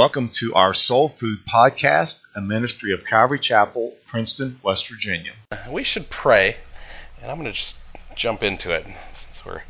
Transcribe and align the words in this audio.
Welcome 0.00 0.30
to 0.36 0.54
our 0.54 0.72
Soul 0.72 1.10
Food 1.10 1.40
Podcast, 1.44 2.22
a 2.34 2.40
ministry 2.40 2.94
of 2.94 3.04
Calvary 3.04 3.38
Chapel, 3.38 3.94
Princeton, 4.06 4.58
West 4.62 4.88
Virginia. 4.88 5.32
we 5.70 5.82
should 5.82 6.08
pray, 6.08 6.56
and 7.20 7.30
I'm 7.30 7.36
going 7.36 7.44
to 7.44 7.52
just 7.52 7.76
jump 8.14 8.42
into 8.42 8.72
it 8.72 8.86
since 8.86 9.44
we're 9.44 9.60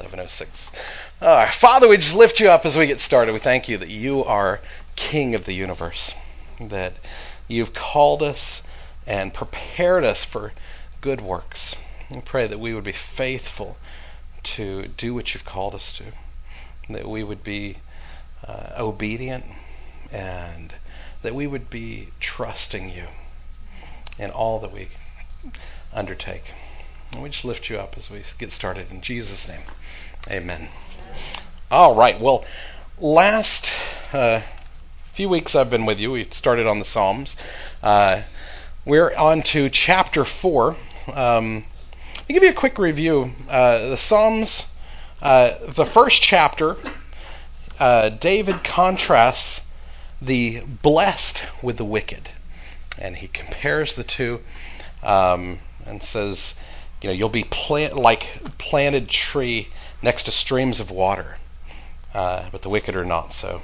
11:06. 0.00 0.72
Uh, 1.20 1.48
Father, 1.52 1.86
we 1.86 1.98
just 1.98 2.16
lift 2.16 2.40
you 2.40 2.50
up 2.50 2.66
as 2.66 2.76
we 2.76 2.88
get 2.88 2.98
started. 2.98 3.32
We 3.32 3.38
thank 3.38 3.68
you 3.68 3.78
that 3.78 3.90
you 3.90 4.24
are 4.24 4.60
King 4.96 5.36
of 5.36 5.44
the 5.44 5.54
universe, 5.54 6.12
that 6.58 6.94
you've 7.46 7.72
called 7.72 8.24
us 8.24 8.60
and 9.06 9.32
prepared 9.32 10.02
us 10.02 10.24
for 10.24 10.52
good 11.00 11.20
works. 11.20 11.76
We 12.10 12.22
pray 12.22 12.48
that 12.48 12.58
we 12.58 12.74
would 12.74 12.82
be 12.82 12.90
faithful 12.90 13.76
to 14.56 14.88
do 14.88 15.14
what 15.14 15.32
you've 15.32 15.44
called 15.44 15.76
us 15.76 15.92
to, 15.92 16.04
that 16.90 17.08
we 17.08 17.22
would 17.22 17.44
be 17.44 17.76
uh, 18.46 18.72
obedient, 18.78 19.44
and 20.12 20.72
that 21.22 21.34
we 21.34 21.46
would 21.46 21.70
be 21.70 22.08
trusting 22.20 22.90
you 22.90 23.04
in 24.18 24.30
all 24.30 24.60
that 24.60 24.72
we 24.72 24.88
undertake. 25.92 26.44
And 27.12 27.22
we 27.22 27.30
just 27.30 27.44
lift 27.44 27.70
you 27.70 27.78
up 27.78 27.96
as 27.96 28.10
we 28.10 28.22
get 28.38 28.52
started 28.52 28.90
in 28.90 29.00
Jesus' 29.00 29.48
name. 29.48 29.62
Amen. 30.30 30.68
All 31.70 31.94
right. 31.94 32.20
Well, 32.20 32.44
last 32.98 33.72
uh, 34.12 34.40
few 35.12 35.28
weeks 35.28 35.54
I've 35.54 35.70
been 35.70 35.86
with 35.86 36.00
you. 36.00 36.12
We 36.12 36.28
started 36.30 36.66
on 36.66 36.78
the 36.78 36.84
Psalms. 36.84 37.36
Uh, 37.82 38.22
we're 38.84 39.14
on 39.14 39.42
to 39.42 39.70
chapter 39.70 40.24
4. 40.24 40.76
Um, 41.12 41.64
I'll 42.18 42.24
give 42.28 42.42
you 42.42 42.50
a 42.50 42.54
quick 42.54 42.78
review. 42.78 43.32
Uh, 43.48 43.90
the 43.90 43.96
Psalms, 43.96 44.66
uh, 45.22 45.52
the 45.68 45.84
first 45.84 46.22
chapter, 46.22 46.76
uh, 47.78 48.08
David 48.08 48.62
contrasts 48.64 49.60
the 50.20 50.60
blessed 50.60 51.42
with 51.62 51.76
the 51.76 51.84
wicked. 51.84 52.30
And 52.98 53.16
he 53.16 53.28
compares 53.28 53.96
the 53.96 54.04
two 54.04 54.40
um, 55.02 55.58
and 55.86 56.02
says, 56.02 56.54
you 57.02 57.08
know, 57.08 57.14
you'll 57.14 57.28
be 57.28 57.44
plant 57.44 57.96
like 57.96 58.26
planted 58.56 59.08
tree 59.08 59.68
next 60.00 60.24
to 60.24 60.30
streams 60.30 60.80
of 60.80 60.90
water, 60.90 61.36
uh, 62.14 62.48
but 62.50 62.62
the 62.62 62.70
wicked 62.70 62.96
are 62.96 63.04
not 63.04 63.32
so. 63.32 63.60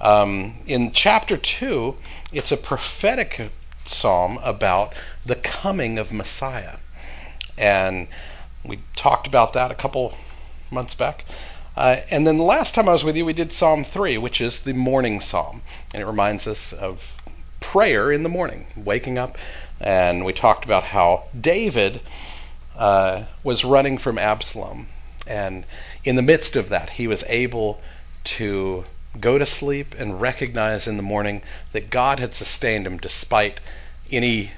Um, 0.00 0.54
in 0.66 0.92
chapter 0.92 1.36
two, 1.36 1.96
it's 2.32 2.52
a 2.52 2.56
prophetic 2.56 3.50
psalm 3.86 4.38
about 4.42 4.92
the 5.24 5.34
coming 5.34 5.98
of 5.98 6.12
Messiah, 6.12 6.76
and 7.56 8.06
we 8.64 8.80
talked 8.94 9.26
about 9.26 9.54
that 9.54 9.70
a 9.70 9.74
couple 9.74 10.14
months 10.70 10.94
back. 10.94 11.24
Uh, 11.78 12.00
and 12.10 12.26
then 12.26 12.38
the 12.38 12.42
last 12.42 12.74
time 12.74 12.88
I 12.88 12.92
was 12.92 13.04
with 13.04 13.16
you, 13.16 13.24
we 13.24 13.32
did 13.32 13.52
Psalm 13.52 13.84
3, 13.84 14.18
which 14.18 14.40
is 14.40 14.58
the 14.58 14.72
morning 14.72 15.20
psalm. 15.20 15.62
And 15.94 16.02
it 16.02 16.06
reminds 16.06 16.48
us 16.48 16.72
of 16.72 17.22
prayer 17.60 18.10
in 18.10 18.24
the 18.24 18.28
morning, 18.28 18.66
waking 18.74 19.16
up. 19.16 19.38
And 19.78 20.24
we 20.24 20.32
talked 20.32 20.64
about 20.64 20.82
how 20.82 21.26
David 21.40 22.00
uh, 22.74 23.26
was 23.44 23.64
running 23.64 23.96
from 23.96 24.18
Absalom. 24.18 24.88
And 25.24 25.64
in 26.02 26.16
the 26.16 26.22
midst 26.22 26.56
of 26.56 26.70
that, 26.70 26.90
he 26.90 27.06
was 27.06 27.22
able 27.28 27.80
to 28.24 28.84
go 29.20 29.38
to 29.38 29.46
sleep 29.46 29.94
and 29.96 30.20
recognize 30.20 30.88
in 30.88 30.96
the 30.96 31.04
morning 31.04 31.42
that 31.70 31.90
God 31.90 32.18
had 32.18 32.34
sustained 32.34 32.88
him 32.88 32.98
despite 32.98 33.60
any 34.10 34.50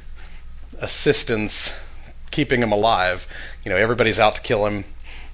assistance 0.79 1.71
keeping 2.31 2.63
him 2.63 2.73
alive. 2.73 3.27
You 3.63 3.73
know, 3.73 3.77
everybody's 3.77 4.19
out 4.19 4.37
to 4.37 4.41
kill 4.41 4.65
him, 4.65 4.87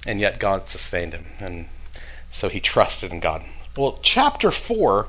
and 0.05 0.19
yet 0.19 0.37
God 0.37 0.67
sustained 0.67 1.13
him. 1.13 1.25
And 1.39 1.69
so 2.37 2.49
he 2.49 2.59
trusted 2.59 3.11
in 3.11 3.19
God. 3.19 3.43
Well, 3.75 3.97
chapter 4.03 4.51
4 4.51 5.07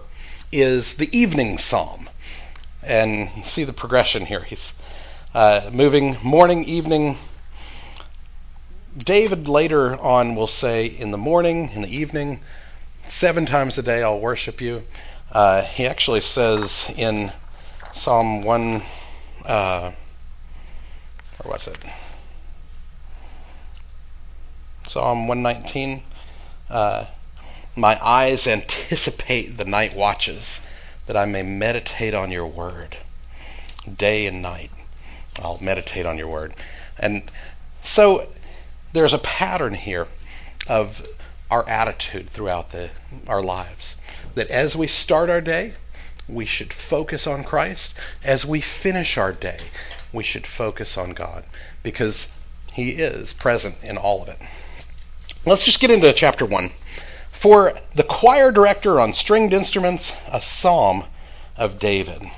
is 0.50 0.94
the 0.94 1.15
evening 1.16 1.59
psalm. 1.59 2.09
And 2.83 3.28
you 3.37 3.44
see 3.44 3.65
the 3.65 3.75
progression 3.75 4.25
here. 4.25 4.41
He's 4.41 4.72
uh, 5.34 5.69
moving 5.71 6.16
morning, 6.22 6.65
evening. 6.65 7.19
David 8.97 9.47
later 9.47 9.94
on 9.94 10.37
will 10.37 10.47
say, 10.47 10.87
in 10.87 11.11
the 11.11 11.19
morning, 11.19 11.69
in 11.75 11.83
the 11.83 11.94
evening, 11.94 12.41
seven 13.09 13.45
times 13.45 13.77
a 13.77 13.83
day 13.83 14.03
I'll 14.03 14.21
worship 14.21 14.62
you. 14.62 14.83
Uh, 15.31 15.60
he 15.60 15.87
actually 15.87 16.22
says 16.22 16.91
in 16.97 17.31
Psalm 17.93 18.43
1, 18.43 18.83
uh, 19.45 19.93
or 21.45 21.50
what's 21.50 21.66
it? 21.66 21.78
Psalm 24.87 25.28
119. 25.28 26.03
Uh, 26.71 27.05
my 27.76 27.98
eyes 28.04 28.46
anticipate 28.46 29.56
the 29.56 29.64
night 29.64 29.94
watches, 29.94 30.60
that 31.06 31.16
I 31.16 31.24
may 31.24 31.42
meditate 31.42 32.14
on 32.14 32.30
your 32.30 32.46
word. 32.46 32.96
Day 33.96 34.26
and 34.26 34.42
night, 34.42 34.70
I'll 35.38 35.58
meditate 35.60 36.06
on 36.06 36.18
your 36.18 36.28
word. 36.28 36.54
And 36.98 37.30
so 37.82 38.28
there's 38.92 39.14
a 39.14 39.18
pattern 39.18 39.74
here 39.74 40.06
of 40.66 41.06
our 41.50 41.66
attitude 41.68 42.30
throughout 42.30 42.72
the, 42.72 42.90
our 43.26 43.42
lives. 43.42 43.96
That 44.34 44.50
as 44.50 44.76
we 44.76 44.86
start 44.86 45.30
our 45.30 45.40
day, 45.40 45.74
we 46.28 46.44
should 46.44 46.72
focus 46.72 47.26
on 47.26 47.44
Christ. 47.44 47.94
As 48.22 48.44
we 48.44 48.60
finish 48.60 49.16
our 49.16 49.32
day, 49.32 49.58
we 50.12 50.24
should 50.24 50.46
focus 50.46 50.98
on 50.98 51.12
God 51.12 51.44
because 51.82 52.26
He 52.72 52.90
is 52.90 53.32
present 53.32 53.82
in 53.82 53.96
all 53.96 54.22
of 54.22 54.28
it. 54.28 54.38
Let's 55.46 55.64
just 55.64 55.80
get 55.80 55.90
into 55.90 56.12
chapter 56.12 56.44
1. 56.44 56.70
For 57.38 57.78
the 57.94 58.03
choir 58.03 58.50
director 58.50 58.99
on 58.99 59.12
stringed 59.12 59.53
instruments, 59.53 60.12
a 60.26 60.43
psalm 60.43 61.04
of 61.56 61.78
David. 61.78 62.28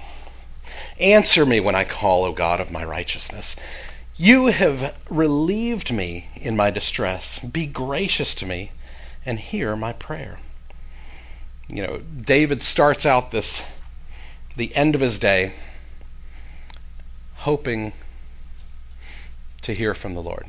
Answer 1.00 1.46
me 1.46 1.58
when 1.58 1.74
I 1.74 1.84
call, 1.84 2.24
O 2.24 2.32
God 2.32 2.60
of 2.60 2.70
my 2.70 2.84
righteousness. 2.84 3.56
You 4.18 4.48
have 4.48 4.94
relieved 5.08 5.90
me 5.90 6.28
in 6.36 6.54
my 6.54 6.70
distress. 6.70 7.38
Be 7.38 7.64
gracious 7.64 8.34
to 8.36 8.46
me 8.46 8.72
and 9.24 9.38
hear 9.38 9.74
my 9.74 9.94
prayer. 9.94 10.38
You 11.70 11.86
know, 11.86 11.98
David 11.98 12.62
starts 12.62 13.06
out 13.06 13.30
this, 13.30 13.66
the 14.54 14.76
end 14.76 14.94
of 14.94 15.00
his 15.00 15.18
day, 15.18 15.54
hoping 17.36 17.94
to 19.62 19.72
hear 19.72 19.94
from 19.94 20.12
the 20.12 20.22
Lord, 20.22 20.44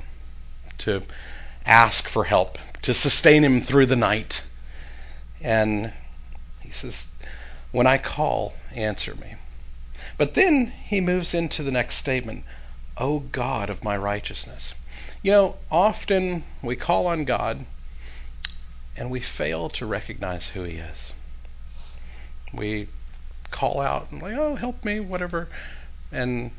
to 0.80 1.04
ask 1.66 2.08
for 2.08 2.24
help, 2.24 2.58
to 2.84 2.94
sustain 2.94 3.44
him 3.44 3.62
through 3.62 3.86
the 3.86 3.96
night. 3.96 4.44
And 5.42 5.94
he 6.62 6.72
says, 6.72 7.08
When 7.72 7.88
I 7.88 7.98
call, 7.98 8.54
answer 8.76 9.16
me. 9.16 9.36
But 10.18 10.34
then 10.34 10.68
he 10.68 11.02
moves 11.02 11.34
into 11.34 11.64
the 11.64 11.72
next 11.72 11.96
statement, 11.96 12.44
O 12.98 13.20
God 13.20 13.70
of 13.70 13.84
my 13.84 13.98
righteousness. 13.98 14.74
You 15.22 15.32
know, 15.32 15.58
often 15.70 16.44
we 16.62 16.76
call 16.76 17.08
on 17.08 17.26
God 17.26 17.66
and 18.98 19.10
we 19.10 19.20
fail 19.20 19.70
to 19.70 19.86
recognize 19.86 20.50
who 20.50 20.64
he 20.64 20.78
is. 20.78 21.14
We 22.54 22.88
call 23.50 23.80
out 23.80 24.12
and 24.12 24.22
like, 24.22 24.36
oh, 24.36 24.56
help 24.56 24.84
me, 24.84 25.00
whatever. 25.00 25.48
And 26.12 26.52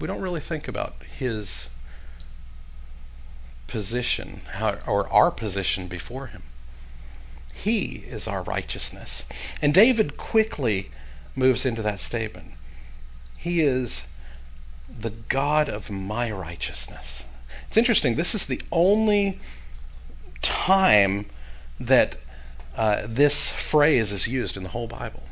we 0.00 0.06
don't 0.06 0.22
really 0.22 0.40
think 0.40 0.68
about 0.68 0.94
his 1.18 1.68
position 3.70 4.42
or 4.86 5.08
our 5.08 5.30
position 5.30 5.86
before 5.86 6.26
him. 6.26 6.42
He 7.54 8.04
is 8.06 8.26
our 8.26 8.42
righteousness. 8.42 9.24
And 9.62 9.72
David 9.72 10.16
quickly 10.16 10.90
moves 11.34 11.64
into 11.64 11.82
that 11.82 12.00
statement. 12.00 12.52
He 13.36 13.60
is 13.60 14.02
the 15.00 15.10
God 15.10 15.68
of 15.68 15.90
my 15.90 16.30
righteousness. 16.30 17.22
It's 17.68 17.76
interesting. 17.76 18.16
This 18.16 18.34
is 18.34 18.46
the 18.46 18.60
only 18.72 19.40
time 20.42 21.26
that 21.78 22.16
uh, 22.76 23.02
this 23.06 23.48
phrase 23.48 24.12
is 24.12 24.26
used 24.26 24.56
in 24.56 24.62
the 24.62 24.68
whole 24.68 24.88
Bible. 24.88 25.22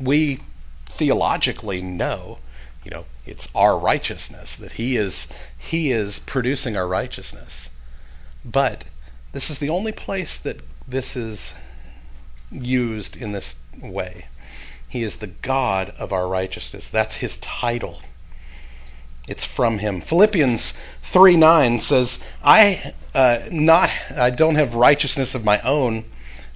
We 0.00 0.40
theologically 0.86 1.80
know, 1.80 2.38
you 2.84 2.90
know, 2.90 3.06
it's 3.26 3.48
our 3.54 3.78
righteousness 3.78 4.56
that 4.56 4.72
He 4.72 4.96
is 4.96 5.26
He 5.58 5.90
is 5.90 6.18
producing 6.20 6.76
our 6.76 6.86
righteousness. 6.86 7.70
But 8.44 8.84
this 9.32 9.50
is 9.50 9.58
the 9.58 9.70
only 9.70 9.92
place 9.92 10.38
that 10.40 10.60
this 10.86 11.16
is 11.16 11.52
used 12.50 13.16
in 13.16 13.32
this 13.32 13.56
way. 13.82 14.26
He 14.88 15.02
is 15.02 15.16
the 15.16 15.26
God 15.26 15.92
of 15.98 16.12
our 16.12 16.28
righteousness. 16.28 16.88
That's 16.88 17.16
his 17.16 17.36
title. 17.38 18.00
It's 19.26 19.44
from 19.44 19.78
him. 19.78 20.02
Philippians 20.02 20.74
3:9 21.10 21.80
says, 21.80 22.18
I 22.44 22.92
uh, 23.14 23.38
not 23.50 23.90
I 24.14 24.30
don't 24.30 24.54
have 24.56 24.74
righteousness 24.74 25.34
of 25.34 25.44
my 25.44 25.58
own 25.62 26.04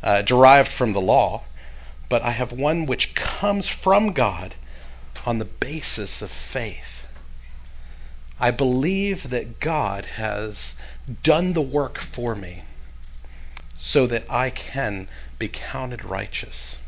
uh, 0.02 0.22
derived 0.22 0.70
from 0.70 0.92
the 0.92 1.00
law, 1.00 1.42
but 2.08 2.22
I 2.22 2.30
have 2.30 2.52
one 2.52 2.86
which 2.86 3.14
comes 3.14 3.66
from 3.66 4.12
God 4.12 4.54
on 5.28 5.36
the 5.38 5.44
basis 5.44 6.22
of 6.22 6.30
faith. 6.30 7.06
I 8.40 8.50
believe 8.50 9.28
that 9.28 9.60
God 9.60 10.06
has 10.06 10.74
done 11.22 11.52
the 11.52 11.60
work 11.60 11.98
for 11.98 12.34
me 12.34 12.62
so 13.76 14.06
that 14.06 14.24
I 14.30 14.48
can 14.48 15.06
be 15.38 15.50
counted 15.50 16.02
righteous. 16.02 16.78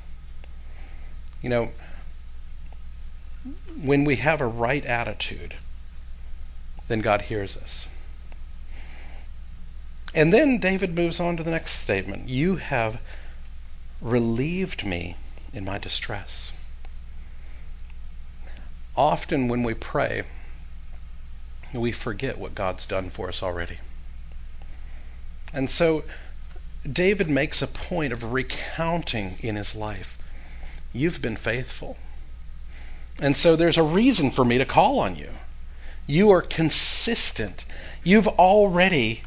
You 1.42 1.50
know, 1.50 1.72
when 3.82 4.04
we 4.04 4.16
have 4.16 4.40
a 4.40 4.46
right 4.46 4.86
attitude, 4.86 5.54
then 6.88 7.00
God 7.00 7.20
hears 7.20 7.58
us. 7.58 7.88
And 10.14 10.32
then 10.32 10.60
David 10.60 10.94
moves 10.94 11.20
on 11.20 11.36
to 11.36 11.42
the 11.42 11.50
next 11.50 11.72
statement 11.72 12.30
You 12.30 12.56
have 12.56 13.02
relieved 14.00 14.86
me 14.86 15.16
in 15.52 15.66
my 15.66 15.76
distress. 15.76 16.52
Often 18.96 19.48
when 19.48 19.62
we 19.62 19.74
pray, 19.74 20.22
we 21.72 21.92
forget 21.92 22.38
what 22.38 22.54
God's 22.54 22.86
done 22.86 23.10
for 23.10 23.28
us 23.28 23.42
already. 23.42 23.78
And 25.52 25.70
so 25.70 26.04
David 26.90 27.28
makes 27.28 27.62
a 27.62 27.66
point 27.66 28.12
of 28.12 28.32
recounting 28.32 29.36
in 29.40 29.56
his 29.56 29.74
life 29.74 30.18
You've 30.92 31.22
been 31.22 31.36
faithful. 31.36 31.96
And 33.20 33.36
so 33.36 33.56
there's 33.56 33.78
a 33.78 33.82
reason 33.82 34.30
for 34.30 34.44
me 34.44 34.58
to 34.58 34.64
call 34.64 34.98
on 35.00 35.16
you. 35.16 35.30
You 36.06 36.30
are 36.30 36.42
consistent. 36.42 37.64
You've 38.02 38.26
already 38.26 39.22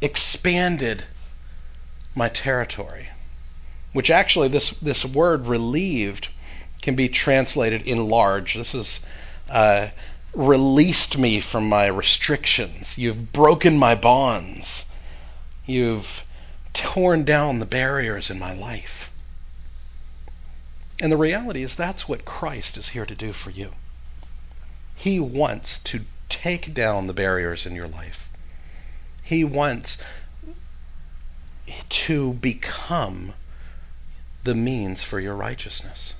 expanded 0.00 1.04
my 2.14 2.28
territory. 2.28 3.08
Which 3.92 4.10
actually, 4.10 4.48
this, 4.48 4.70
this 4.82 5.04
word 5.04 5.46
relieved 5.46 6.28
can 6.82 6.94
be 6.94 7.08
translated 7.08 7.82
enlarged. 7.82 8.58
This 8.58 8.74
is 8.74 9.00
uh, 9.50 9.88
released 10.32 11.18
me 11.18 11.40
from 11.40 11.68
my 11.68 11.86
restrictions. 11.86 12.96
You've 12.96 13.32
broken 13.32 13.78
my 13.78 13.94
bonds. 13.94 14.84
You've 15.66 16.24
torn 16.72 17.24
down 17.24 17.58
the 17.58 17.66
barriers 17.66 18.30
in 18.30 18.38
my 18.38 18.54
life. 18.54 19.10
And 21.00 21.10
the 21.10 21.16
reality 21.16 21.62
is 21.62 21.74
that's 21.74 22.08
what 22.08 22.24
Christ 22.24 22.76
is 22.76 22.90
here 22.90 23.06
to 23.06 23.14
do 23.14 23.32
for 23.32 23.50
you. 23.50 23.72
He 24.94 25.18
wants 25.18 25.78
to 25.78 26.04
take 26.28 26.74
down 26.74 27.06
the 27.06 27.14
barriers 27.14 27.66
in 27.66 27.74
your 27.74 27.88
life. 27.88 28.30
He 29.22 29.44
wants 29.44 29.96
to 31.88 32.34
become 32.34 33.34
the 34.44 34.54
means 34.54 35.02
for 35.02 35.18
your 35.18 35.34
righteousness. 35.34 36.14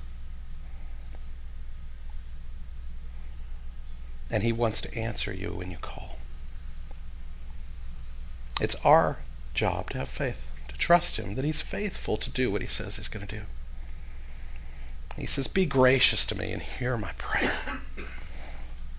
And 4.31 4.41
he 4.41 4.53
wants 4.53 4.81
to 4.81 4.95
answer 4.97 5.31
you 5.33 5.53
when 5.53 5.69
you 5.69 5.77
call. 5.77 6.17
It's 8.59 8.75
our 8.83 9.17
job 9.53 9.89
to 9.91 9.99
have 9.99 10.09
faith, 10.09 10.47
to 10.69 10.77
trust 10.77 11.17
him 11.17 11.35
that 11.35 11.45
he's 11.45 11.61
faithful 11.61 12.17
to 12.17 12.29
do 12.29 12.49
what 12.49 12.61
he 12.61 12.67
says 12.67 12.95
he's 12.95 13.09
going 13.09 13.27
to 13.27 13.35
do. 13.39 13.43
He 15.17 15.25
says, 15.25 15.47
Be 15.47 15.65
gracious 15.65 16.25
to 16.27 16.35
me 16.35 16.53
and 16.53 16.61
hear 16.61 16.97
my 16.97 17.11
prayer. 17.13 17.53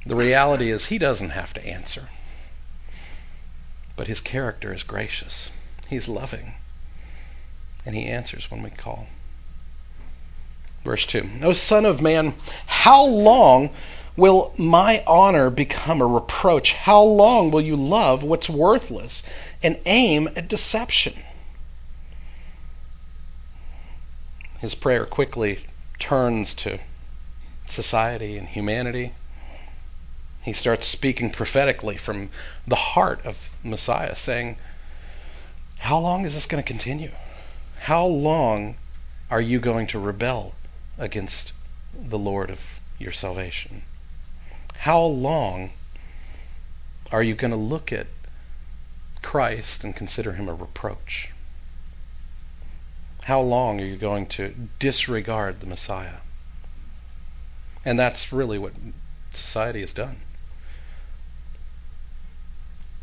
The 0.05 0.17
reality 0.17 0.70
is, 0.70 0.87
he 0.87 0.99
doesn't 0.99 1.31
have 1.31 1.55
to 1.55 1.64
answer. 1.64 2.08
But 3.96 4.08
his 4.08 4.20
character 4.20 4.75
is 4.75 4.82
gracious, 4.82 5.50
he's 5.88 6.08
loving, 6.08 6.55
and 7.87 7.94
he 7.94 8.06
answers 8.06 8.50
when 8.50 8.62
we 8.62 8.70
call. 8.70 9.06
Verse 10.85 11.06
2 11.06 11.28
O 11.43 11.52
Son 11.52 11.85
of 11.85 12.02
Man, 12.02 12.35
how 12.67 13.06
long 13.06 13.70
will 14.17 14.53
my 14.59 15.03
honor 15.06 15.50
become 15.50 16.00
a 16.00 16.06
reproach? 16.06 16.75
How 16.75 17.03
long 17.03 17.50
will 17.50 17.61
you 17.61 17.76
love 17.76 18.23
what's 18.23 18.49
worthless 18.49 19.23
and 19.62 19.81
aim 19.87 20.29
at 20.37 20.49
deception? 20.49 21.14
His 24.59 24.75
prayer 24.75 25.06
quickly 25.06 25.59
turns 25.99 26.55
to 26.55 26.79
society 27.69 28.37
and 28.37 28.47
humanity. 28.47 29.12
He 30.43 30.53
starts 30.53 30.87
speaking 30.87 31.31
prophetically 31.31 31.97
from 31.97 32.31
the 32.67 32.76
heart 32.76 33.25
of 33.25 33.50
Messiah, 33.62 34.17
saying, 34.17 34.56
How 35.79 35.99
long 35.99 36.26
is 36.26 36.35
this 36.35 36.47
going 36.47 36.62
to 36.62 36.67
continue? 36.67 37.12
How 37.79 38.06
long 38.06 38.76
are 39.31 39.41
you 39.41 39.59
going 39.59 39.87
to 39.88 39.99
rebel 39.99 40.55
against 40.99 41.53
the 41.94 42.19
Lord 42.19 42.50
of 42.50 42.81
your 42.99 43.12
salvation? 43.12 43.82
How 44.75 45.03
long 45.03 45.71
are 47.11 47.23
you 47.23 47.35
going 47.35 47.51
to 47.51 47.57
look 47.57 47.93
at 47.93 48.07
Christ 49.23 49.85
and 49.85 49.95
consider 49.95 50.33
him 50.33 50.49
a 50.49 50.55
reproach? 50.55 51.31
How 53.23 53.41
long 53.41 53.81
are 53.81 53.85
you 53.85 53.97
going 53.97 54.27
to 54.27 54.55
disregard 54.79 55.61
the 55.61 55.67
Messiah? 55.67 56.19
And 57.85 57.99
that's 57.99 58.33
really 58.33 58.59
what 58.59 58.73
society 59.33 59.81
has 59.81 59.93
done. 59.93 60.21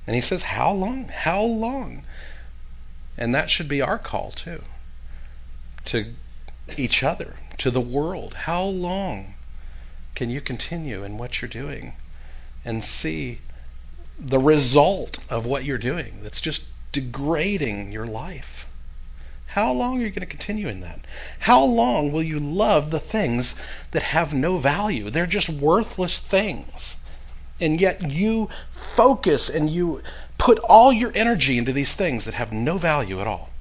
And 0.06 0.16
he 0.16 0.21
says, 0.21 0.42
How 0.42 0.71
long? 0.71 1.07
How 1.07 1.44
long? 1.44 2.04
And 3.18 3.36
that 3.36 3.50
should 3.50 3.68
be 3.68 3.81
our 3.81 3.98
call, 3.98 4.31
too, 4.31 4.63
to 5.86 6.13
each 6.77 7.04
other, 7.04 7.36
to 7.60 7.69
the 7.69 7.81
world. 7.81 8.33
How 8.33 8.64
long 8.64 9.35
can 10.19 10.30
you 10.30 10.42
continue 10.42 11.06
in 11.06 11.18
what 11.18 11.42
you're 11.42 11.47
doing 11.47 11.94
and 12.66 12.83
see 12.83 13.40
the 14.19 14.38
result 14.38 15.18
of 15.30 15.45
what 15.45 15.64
you're 15.64 15.78
doing 15.78 16.19
that's 16.21 16.42
just 16.42 16.61
degrading 16.92 17.94
your 17.94 18.06
life? 18.06 18.68
How 19.45 19.71
long 19.71 19.97
are 19.97 20.04
you 20.04 20.09
going 20.09 20.19
to 20.19 20.26
continue 20.26 20.68
in 20.68 20.81
that? 20.81 20.99
How 21.40 21.64
long 21.64 22.11
will 22.11 22.21
you 22.21 22.38
love 22.38 22.92
the 22.92 22.99
things 22.99 23.56
that 23.92 24.04
have 24.04 24.33
no 24.33 24.57
value? 24.57 25.09
They're 25.09 25.26
just 25.26 25.47
worthless 25.47 26.19
things. 26.19 26.97
And 27.61 27.80
yet 27.80 28.11
you 28.11 28.49
focus 28.71 29.47
and 29.47 29.69
you 29.69 30.04
put 30.38 30.59
all 30.59 30.92
your 30.92 31.14
energy 31.16 31.57
into 31.57 31.71
these 31.71 31.95
things 31.95 32.26
that 32.26 32.33
have 32.33 32.52
no 32.52 32.78
value 32.78 33.21
at 33.21 33.28
all. 33.28 33.52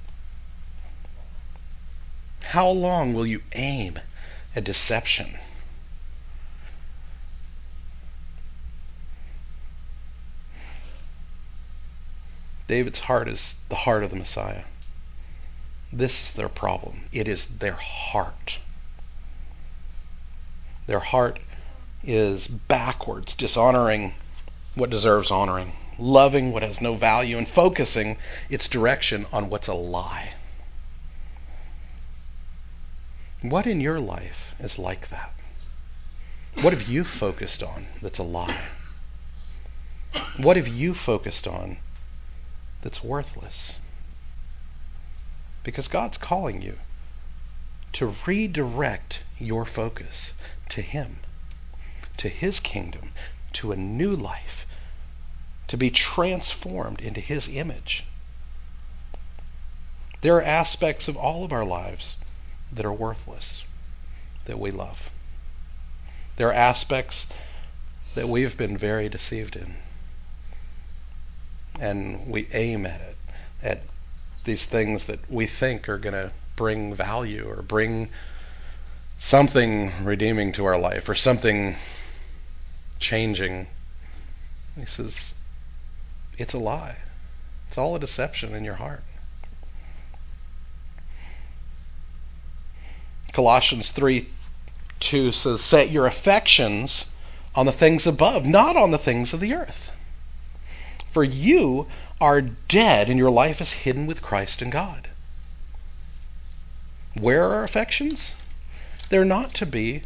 How 2.43 2.69
long 2.69 3.15
will 3.15 3.27
you 3.29 3.43
aim 3.53 4.01
at 4.57 4.65
deception? 4.65 5.39
David's 12.69 13.01
heart 13.01 13.29
is 13.29 13.55
the 13.71 13.75
heart 13.75 14.05
of 14.05 14.11
the 14.11 14.17
Messiah. 14.17 14.65
This 15.91 16.23
is 16.23 16.33
their 16.33 16.51
problem. 16.51 17.07
It 17.13 17.27
is 17.27 17.47
their 17.47 17.73
heart. 17.73 18.59
Their 20.87 21.01
heart 21.01 21.41
is 22.05 22.47
backwards, 22.47 23.35
dishonoring 23.35 24.15
what 24.75 24.91
deserves 24.91 25.31
honoring, 25.31 25.73
loving 25.99 26.53
what 26.53 26.63
has 26.63 26.83
no 26.83 26.95
value, 26.95 27.39
and 27.39 27.49
focusing 27.49 28.19
its 28.51 28.69
direction 28.69 29.27
on 29.33 29.49
what's 29.49 29.69
a 29.69 29.75
lie. 29.75 30.35
What 33.41 33.67
in 33.67 33.81
your 33.81 33.99
life 33.99 34.55
is 34.61 34.79
like 34.79 35.09
that? 35.09 35.33
What 36.61 36.75
have 36.75 36.87
you 36.87 37.03
focused 37.03 37.63
on 37.63 37.87
that's 38.03 38.19
a 38.19 38.23
lie? 38.23 38.67
What 40.37 40.57
have 40.57 40.69
you 40.69 40.93
focused 40.93 41.49
on 41.49 41.79
that's 42.83 43.03
worthless? 43.03 43.75
Because 45.65 45.89
God's 45.89 46.19
calling 46.19 46.63
you 46.63 46.79
to 47.93 48.15
redirect 48.27 49.23
your 49.39 49.65
focus 49.65 50.33
to 50.71 50.83
Him, 50.83 51.17
to 52.19 52.29
His 52.29 52.61
kingdom, 52.61 53.13
to 53.55 53.73
a 53.73 53.77
new 53.77 54.13
life, 54.13 54.67
to 55.69 55.77
be 55.77 55.91
transformed 55.91 57.01
into 57.01 57.21
His 57.21 57.49
image. 57.49 58.05
There 60.21 60.37
are 60.37 60.43
aspects 60.43 61.09
of 61.09 61.17
all 61.17 61.45
of 61.45 61.53
our 61.53 61.65
lives 61.65 62.17
that 62.73 62.85
are 62.85 62.93
worthless, 62.93 63.65
that 64.45 64.59
we 64.59 64.71
love. 64.71 65.11
There 66.37 66.49
are 66.49 66.53
aspects 66.53 67.27
that 68.15 68.29
we've 68.29 68.57
been 68.57 68.77
very 68.77 69.09
deceived 69.09 69.57
in. 69.57 69.77
And 71.79 72.29
we 72.29 72.49
aim 72.53 72.87
at 72.87 73.01
it, 73.01 73.17
at 73.63 73.83
these 74.45 74.65
things 74.65 75.07
that 75.07 75.31
we 75.31 75.47
think 75.47 75.89
are 75.89 75.99
going 75.99 76.15
to 76.15 76.33
bring 76.57 76.95
value 76.95 77.49
or 77.49 77.63
bring 77.63 78.09
something 79.19 79.93
redeeming 80.05 80.53
to 80.53 80.65
our 80.65 80.79
life 80.79 81.09
or 81.09 81.15
something 81.15 81.77
changing. 82.99 83.67
He 84.77 84.87
says, 84.87 85.35
it's 86.37 86.55
a 86.55 86.59
lie. 86.59 86.97
It's 87.69 87.79
all 87.79 87.97
a 87.97 88.01
deception 88.01 88.55
in 88.55 88.65
your 88.65 88.75
heart. 88.75 89.03
Colossians 93.33 93.93
3 93.93 94.27
2 95.01 95.33
says, 95.33 95.61
Set 95.63 95.91
your 95.91 96.07
affections 96.07 97.05
on 97.55 97.67
the 97.67 97.73
things 97.73 98.07
above, 98.07 98.47
not 98.47 98.77
on 98.77 98.91
the 98.91 98.99
things 98.99 99.33
of 99.33 99.41
the 99.41 99.55
earth. 99.55 99.93
For 101.19 101.25
you 101.25 101.89
are 102.21 102.41
dead, 102.41 103.09
and 103.09 103.19
your 103.19 103.33
life 103.33 103.61
is 103.61 103.73
hidden 103.73 104.07
with 104.07 104.23
Christ 104.23 104.63
in 104.63 104.71
God. 104.71 105.09
Where 107.15 107.43
are 107.43 107.55
our 107.55 107.65
affections? 107.65 108.37
They're 109.09 109.25
not 109.25 109.53
to 109.55 109.67
be 109.67 110.03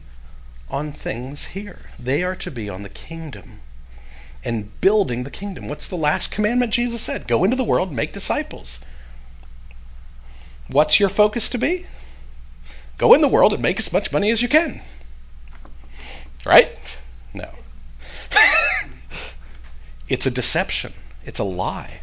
on 0.70 0.90
things 0.90 1.44
here, 1.44 1.90
they 1.98 2.22
are 2.22 2.36
to 2.36 2.50
be 2.50 2.70
on 2.70 2.82
the 2.82 2.88
kingdom 2.88 3.60
and 4.42 4.80
building 4.80 5.24
the 5.24 5.30
kingdom. 5.30 5.68
What's 5.68 5.86
the 5.86 5.98
last 5.98 6.30
commandment 6.30 6.72
Jesus 6.72 7.02
said? 7.02 7.28
Go 7.28 7.44
into 7.44 7.56
the 7.56 7.62
world 7.62 7.92
make 7.92 8.14
disciples. 8.14 8.80
What's 10.68 10.98
your 10.98 11.10
focus 11.10 11.50
to 11.50 11.58
be? 11.58 11.84
Go 12.96 13.12
in 13.12 13.20
the 13.20 13.28
world 13.28 13.52
and 13.52 13.60
make 13.60 13.78
as 13.78 13.92
much 13.92 14.12
money 14.12 14.30
as 14.30 14.40
you 14.40 14.48
can. 14.48 14.80
Right? 16.46 16.70
No. 17.34 17.50
it's 20.08 20.26
a 20.26 20.30
deception, 20.30 20.92
it's 21.24 21.38
a 21.38 21.44
lie. 21.44 22.00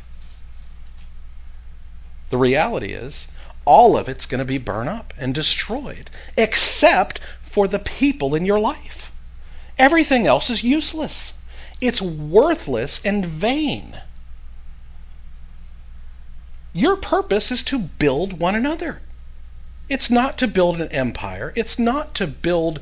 The 2.29 2.37
reality 2.37 2.93
is, 2.93 3.27
all 3.65 3.97
of 3.97 4.09
it's 4.09 4.25
going 4.25 4.39
to 4.39 4.45
be 4.45 4.57
burned 4.57 4.89
up 4.89 5.13
and 5.17 5.33
destroyed, 5.33 6.09
except 6.37 7.19
for 7.41 7.67
the 7.67 7.79
people 7.79 8.35
in 8.35 8.45
your 8.45 8.59
life. 8.59 9.11
Everything 9.77 10.27
else 10.27 10.49
is 10.49 10.63
useless. 10.63 11.33
It's 11.81 12.01
worthless 12.01 12.99
and 13.03 13.25
vain. 13.25 13.99
Your 16.73 16.97
purpose 16.97 17.51
is 17.51 17.63
to 17.63 17.79
build 17.79 18.39
one 18.39 18.55
another. 18.55 19.01
It's 19.87 20.09
not 20.09 20.37
to 20.39 20.47
build 20.47 20.79
an 20.81 20.91
empire. 20.91 21.51
It's 21.55 21.79
not 21.79 22.15
to 22.15 22.27
build 22.27 22.79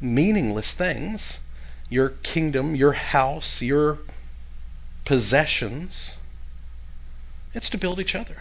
meaningless 0.00 0.72
things. 0.72 1.38
Your 1.88 2.10
kingdom, 2.10 2.74
your 2.74 2.92
house, 2.92 3.62
your 3.62 3.98
possessions. 5.04 6.16
It's 7.54 7.70
to 7.70 7.78
build 7.78 8.00
each 8.00 8.14
other. 8.14 8.36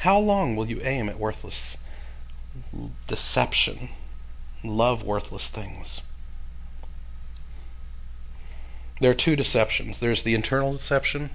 How 0.00 0.18
long 0.18 0.56
will 0.56 0.68
you 0.68 0.82
aim 0.82 1.08
at 1.08 1.18
worthless 1.18 1.78
deception, 3.06 3.88
love 4.62 5.02
worthless 5.02 5.48
things? 5.48 6.02
There 9.00 9.10
are 9.10 9.14
two 9.14 9.34
deceptions. 9.34 9.98
There's 9.98 10.22
the 10.22 10.34
internal 10.34 10.72
deception. 10.72 11.30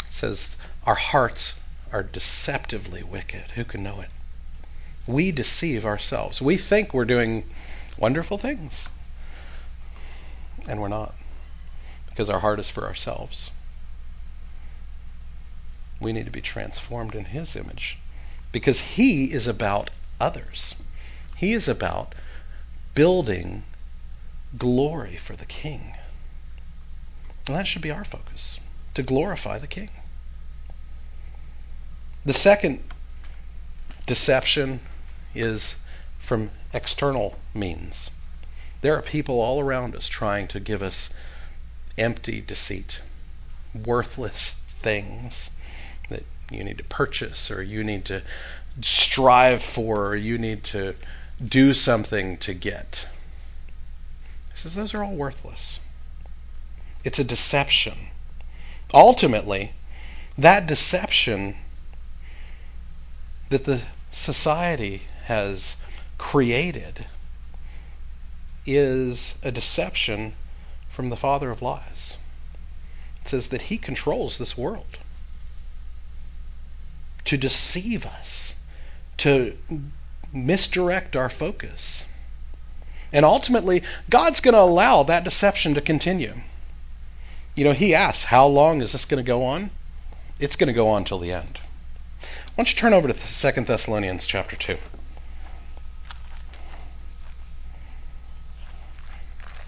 It 0.00 0.12
says 0.12 0.56
our 0.84 0.94
hearts 0.94 1.54
are 1.92 2.02
deceptively 2.02 3.02
wicked. 3.02 3.52
Who 3.54 3.64
can 3.64 3.82
know 3.82 4.00
it? 4.00 4.10
We 5.06 5.30
deceive 5.32 5.86
ourselves. 5.86 6.42
We 6.42 6.56
think 6.56 6.92
we're 6.92 7.04
doing 7.04 7.44
wonderful 7.96 8.38
things, 8.38 8.88
and 10.66 10.80
we're 10.80 10.88
not, 10.88 11.14
because 12.10 12.28
our 12.28 12.40
heart 12.40 12.58
is 12.58 12.68
for 12.68 12.84
ourselves. 12.84 13.50
We 16.00 16.12
need 16.12 16.26
to 16.26 16.32
be 16.32 16.40
transformed 16.40 17.14
in 17.14 17.24
His 17.24 17.56
image 17.56 17.98
because 18.52 18.80
He 18.80 19.32
is 19.32 19.46
about 19.46 19.90
others. 20.20 20.74
He 21.36 21.52
is 21.52 21.68
about 21.68 22.14
building 22.94 23.64
glory 24.56 25.16
for 25.16 25.36
the 25.36 25.46
King. 25.46 25.94
And 27.46 27.56
that 27.56 27.66
should 27.66 27.82
be 27.82 27.90
our 27.92 28.04
focus 28.04 28.58
to 28.94 29.02
glorify 29.02 29.58
the 29.58 29.66
King. 29.66 29.90
The 32.24 32.32
second 32.32 32.82
deception 34.06 34.80
is 35.36 35.74
from 36.18 36.50
external 36.72 37.38
means. 37.54 38.10
There 38.80 38.96
are 38.96 39.02
people 39.02 39.40
all 39.40 39.60
around 39.60 39.94
us 39.96 40.06
trying 40.06 40.48
to 40.48 40.60
give 40.60 40.82
us 40.82 41.10
empty 41.98 42.40
deceit, 42.40 43.00
worthless 43.74 44.54
things 44.80 45.50
that 46.08 46.24
you 46.50 46.62
need 46.62 46.78
to 46.78 46.84
purchase 46.84 47.50
or 47.50 47.62
you 47.62 47.84
need 47.84 48.06
to 48.06 48.22
strive 48.82 49.62
for 49.62 50.08
or 50.08 50.16
you 50.16 50.38
need 50.38 50.64
to 50.64 50.94
do 51.44 51.74
something 51.74 52.36
to 52.38 52.54
get. 52.54 53.06
He 54.52 54.58
says 54.58 54.74
those 54.74 54.94
are 54.94 55.02
all 55.02 55.14
worthless. 55.14 55.80
It's 57.04 57.18
a 57.18 57.24
deception. 57.24 57.94
Ultimately, 58.92 59.72
that 60.38 60.66
deception 60.66 61.56
that 63.48 63.64
the 63.64 63.80
society 64.12 65.02
has 65.26 65.74
created 66.18 67.04
is 68.64 69.34
a 69.42 69.50
deception 69.50 70.34
from 70.88 71.10
the 71.10 71.16
father 71.16 71.50
of 71.50 71.62
lies. 71.62 72.16
It 73.22 73.30
says 73.30 73.48
that 73.48 73.62
he 73.62 73.76
controls 73.76 74.38
this 74.38 74.56
world 74.56 74.98
to 77.24 77.36
deceive 77.36 78.06
us, 78.06 78.54
to 79.16 79.56
misdirect 80.32 81.16
our 81.16 81.28
focus. 81.28 82.04
And 83.12 83.24
ultimately, 83.24 83.82
God's 84.08 84.38
going 84.38 84.54
to 84.54 84.60
allow 84.60 85.02
that 85.02 85.24
deception 85.24 85.74
to 85.74 85.80
continue. 85.80 86.34
You 87.56 87.64
know, 87.64 87.72
he 87.72 87.96
asks, 87.96 88.22
How 88.22 88.46
long 88.46 88.80
is 88.80 88.92
this 88.92 89.06
going 89.06 89.24
to 89.24 89.26
go 89.26 89.44
on? 89.44 89.70
It's 90.38 90.54
going 90.54 90.68
to 90.68 90.72
go 90.72 90.90
on 90.90 91.04
till 91.04 91.18
the 91.18 91.32
end. 91.32 91.58
Why 92.20 92.28
don't 92.58 92.70
you 92.70 92.78
turn 92.78 92.92
over 92.92 93.08
to 93.08 93.52
2 93.52 93.60
Thessalonians 93.62 94.24
chapter 94.24 94.54
2? 94.54 94.76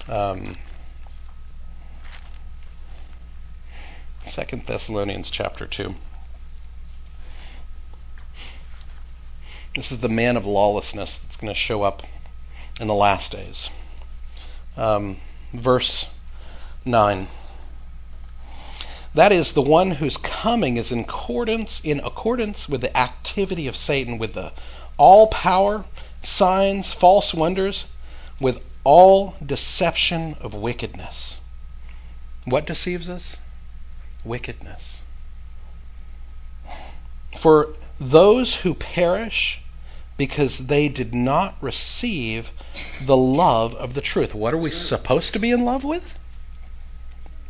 Um, 0.08 0.42
2 4.26 4.56
Thessalonians 4.66 5.30
chapter 5.30 5.66
2. 5.66 5.94
This 9.76 9.92
is 9.92 9.98
the 9.98 10.08
man 10.08 10.36
of 10.36 10.46
lawlessness 10.46 11.18
that's 11.18 11.36
going 11.36 11.52
to 11.52 11.58
show 11.58 11.82
up 11.82 12.02
in 12.80 12.86
the 12.86 12.94
last 12.94 13.32
days. 13.32 13.68
Um, 14.78 15.18
verse 15.52 16.08
9. 16.86 17.28
That 19.14 19.32
is 19.32 19.52
the 19.52 19.62
one 19.62 19.90
whose 19.90 20.16
coming 20.16 20.78
is 20.78 20.90
in 20.90 21.00
accordance 21.00 21.80
in 21.80 22.00
accordance 22.00 22.68
with 22.68 22.80
the 22.80 22.96
activity 22.96 23.68
of 23.68 23.76
Satan, 23.76 24.18
with 24.18 24.34
the 24.34 24.52
all 24.96 25.26
power, 25.26 25.84
signs, 26.22 26.92
false 26.92 27.34
wonders, 27.34 27.84
with 28.40 28.62
all 28.88 29.34
deception 29.44 30.34
of 30.40 30.54
wickedness. 30.54 31.38
What 32.46 32.64
deceives 32.64 33.10
us? 33.10 33.36
Wickedness. 34.24 35.02
For 37.36 37.74
those 38.00 38.54
who 38.54 38.72
perish 38.72 39.60
because 40.16 40.56
they 40.56 40.88
did 40.88 41.14
not 41.14 41.54
receive 41.60 42.50
the 43.04 43.16
love 43.16 43.74
of 43.74 43.92
the 43.92 44.00
truth. 44.00 44.34
What 44.34 44.54
are 44.54 44.58
we 44.58 44.70
supposed 44.70 45.34
to 45.34 45.38
be 45.38 45.50
in 45.50 45.66
love 45.66 45.84
with? 45.84 46.18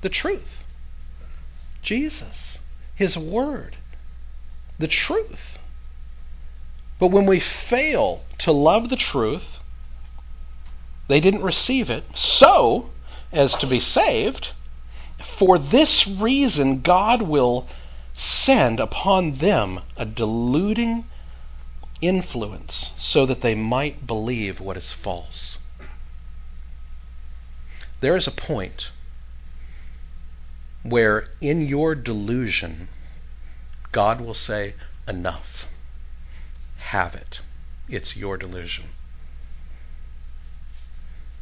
The 0.00 0.08
truth. 0.08 0.64
Jesus. 1.82 2.58
His 2.96 3.16
Word. 3.16 3.76
The 4.80 4.88
truth. 4.88 5.60
But 6.98 7.12
when 7.12 7.26
we 7.26 7.38
fail 7.38 8.24
to 8.38 8.50
love 8.50 8.88
the 8.88 8.96
truth, 8.96 9.57
they 11.08 11.20
didn't 11.20 11.42
receive 11.42 11.90
it 11.90 12.04
so 12.16 12.90
as 13.32 13.56
to 13.56 13.66
be 13.66 13.80
saved. 13.80 14.52
For 15.18 15.58
this 15.58 16.06
reason, 16.06 16.82
God 16.82 17.22
will 17.22 17.66
send 18.14 18.78
upon 18.78 19.36
them 19.36 19.80
a 19.96 20.04
deluding 20.04 21.06
influence 22.00 22.92
so 22.96 23.26
that 23.26 23.40
they 23.40 23.54
might 23.54 24.06
believe 24.06 24.60
what 24.60 24.76
is 24.76 24.92
false. 24.92 25.58
There 28.00 28.16
is 28.16 28.26
a 28.26 28.32
point 28.32 28.90
where, 30.82 31.26
in 31.40 31.66
your 31.66 31.94
delusion, 31.94 32.88
God 33.90 34.20
will 34.20 34.34
say, 34.34 34.74
Enough. 35.08 35.66
Have 36.76 37.14
it. 37.14 37.40
It's 37.88 38.14
your 38.14 38.36
delusion. 38.36 38.84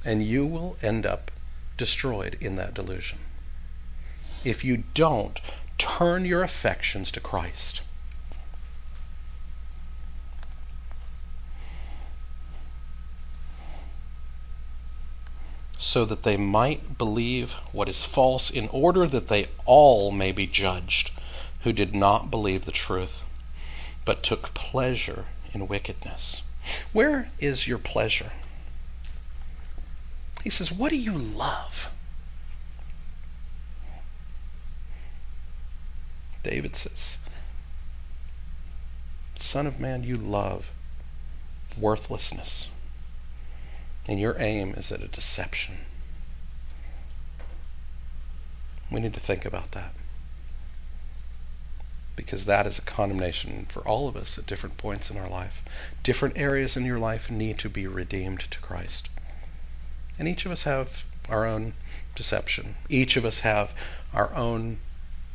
And 0.07 0.25
you 0.25 0.47
will 0.47 0.77
end 0.83 1.05
up 1.05 1.33
destroyed 1.77 2.39
in 2.41 2.55
that 2.57 2.75
delusion. 2.75 3.19
If 4.45 4.65
you 4.65 4.85
don't 4.95 5.41
turn 5.79 6.25
your 6.25 6.45
affections 6.45 7.11
to 7.11 7.21
Christ. 7.21 7.83
So 15.77 16.05
that 16.05 16.23
they 16.23 16.37
might 16.37 16.97
believe 16.97 17.55
what 17.73 17.89
is 17.89 18.05
false, 18.05 18.49
in 18.49 18.69
order 18.69 19.09
that 19.09 19.27
they 19.27 19.47
all 19.65 20.13
may 20.13 20.31
be 20.31 20.47
judged 20.47 21.11
who 21.63 21.73
did 21.73 21.97
not 21.97 22.31
believe 22.31 22.65
the 22.65 22.71
truth, 22.71 23.25
but 24.05 24.23
took 24.23 24.55
pleasure 24.55 25.25
in 25.53 25.67
wickedness. 25.67 26.43
Where 26.93 27.29
is 27.41 27.67
your 27.67 27.79
pleasure? 27.79 28.31
He 30.47 30.51
says, 30.51 30.71
What 30.71 30.91
do 30.91 30.97
you 30.97 31.19
love? 31.19 31.93
David 36.45 36.77
says, 36.77 37.19
Son 39.35 39.67
of 39.67 39.81
man, 39.81 40.05
you 40.05 40.15
love 40.15 40.71
worthlessness, 41.77 42.69
and 44.07 44.21
your 44.21 44.37
aim 44.39 44.75
is 44.75 44.93
at 44.93 45.03
a 45.03 45.09
deception. 45.09 45.79
We 48.89 49.01
need 49.01 49.15
to 49.15 49.21
think 49.21 49.45
about 49.45 49.73
that. 49.73 49.95
Because 52.15 52.45
that 52.45 52.69
is 52.69 52.79
a 52.79 52.83
condemnation 52.83 53.67
for 53.69 53.81
all 53.81 54.07
of 54.07 54.17
us 54.17 54.39
at 54.39 54.47
different 54.47 54.79
points 54.79 55.11
in 55.11 55.19
our 55.19 55.29
life. 55.29 55.65
Different 56.05 56.39
areas 56.39 56.77
in 56.77 56.85
your 56.85 57.01
life 57.01 57.33
need 57.33 57.59
to 57.59 57.69
be 57.69 57.89
redeemed 57.89 58.49
to 58.53 58.61
Christ. 58.61 59.09
And 60.19 60.27
each 60.29 60.47
of 60.47 60.53
us 60.53 60.65
have 60.65 61.05
our 61.29 61.47
own 61.47 61.75
deception. 62.15 62.75
Each 62.89 63.17
of 63.17 63.25
us 63.25 63.41
have 63.41 63.75
our 64.13 64.35
own 64.35 64.79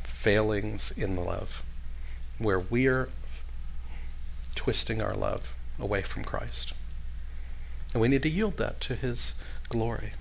failings 0.04 0.92
in 0.96 1.16
love, 1.16 1.64
where 2.38 2.60
we're 2.60 3.10
twisting 4.56 5.02
our 5.02 5.16
love 5.16 5.56
away 5.80 6.02
from 6.02 6.24
Christ. 6.24 6.74
And 7.94 8.02
we 8.02 8.08
need 8.08 8.24
to 8.24 8.30
yield 8.30 8.58
that 8.58 8.80
to 8.82 8.96
his 8.96 9.34
glory. 9.70 10.14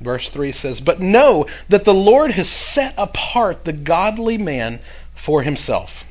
Verse 0.00 0.30
3 0.30 0.52
says, 0.52 0.80
But 0.80 1.00
know 1.00 1.46
that 1.68 1.84
the 1.84 1.94
Lord 1.94 2.30
has 2.32 2.48
set 2.48 2.94
apart 2.98 3.64
the 3.64 3.72
godly 3.72 4.36
man 4.36 4.80
for 5.14 5.42
himself. 5.42 6.04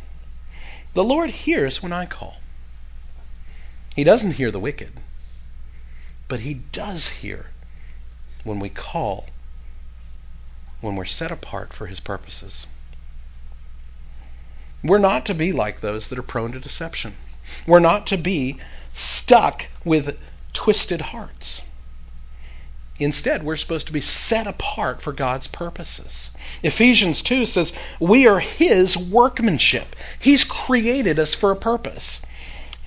The 0.95 1.03
Lord 1.03 1.29
hears 1.29 1.83
when 1.83 1.93
I 1.93 2.05
call. 2.05 2.37
He 3.95 4.03
doesn't 4.03 4.31
hear 4.31 4.51
the 4.51 4.59
wicked, 4.59 4.91
but 6.27 6.39
he 6.39 6.53
does 6.53 7.09
hear 7.09 7.47
when 8.43 8.59
we 8.59 8.69
call 8.69 9.27
when 10.81 10.95
we're 10.95 11.05
set 11.05 11.31
apart 11.31 11.73
for 11.73 11.87
his 11.87 11.99
purposes. 11.99 12.67
We're 14.83 14.97
not 14.99 15.25
to 15.27 15.33
be 15.33 15.51
like 15.51 15.81
those 15.81 16.09
that 16.09 16.19
are 16.19 16.23
prone 16.23 16.51
to 16.51 16.59
deception. 16.59 17.15
We're 17.65 17.79
not 17.79 18.07
to 18.07 18.17
be 18.17 18.57
stuck 18.93 19.65
with 19.83 20.17
twisted 20.53 21.01
hearts. 21.01 21.61
Instead, 22.99 23.43
we're 23.43 23.57
supposed 23.57 23.87
to 23.87 23.93
be 23.93 24.01
set 24.01 24.47
apart 24.47 25.01
for 25.01 25.11
God's 25.11 25.47
purposes. 25.47 26.29
Ephesians 26.63 27.21
2 27.23 27.45
says, 27.45 27.73
We 27.99 28.27
are 28.27 28.39
His 28.39 28.95
workmanship. 28.95 29.95
He's 30.19 30.45
created 30.45 31.19
us 31.19 31.33
for 31.33 31.51
a 31.51 31.57
purpose. 31.57 32.21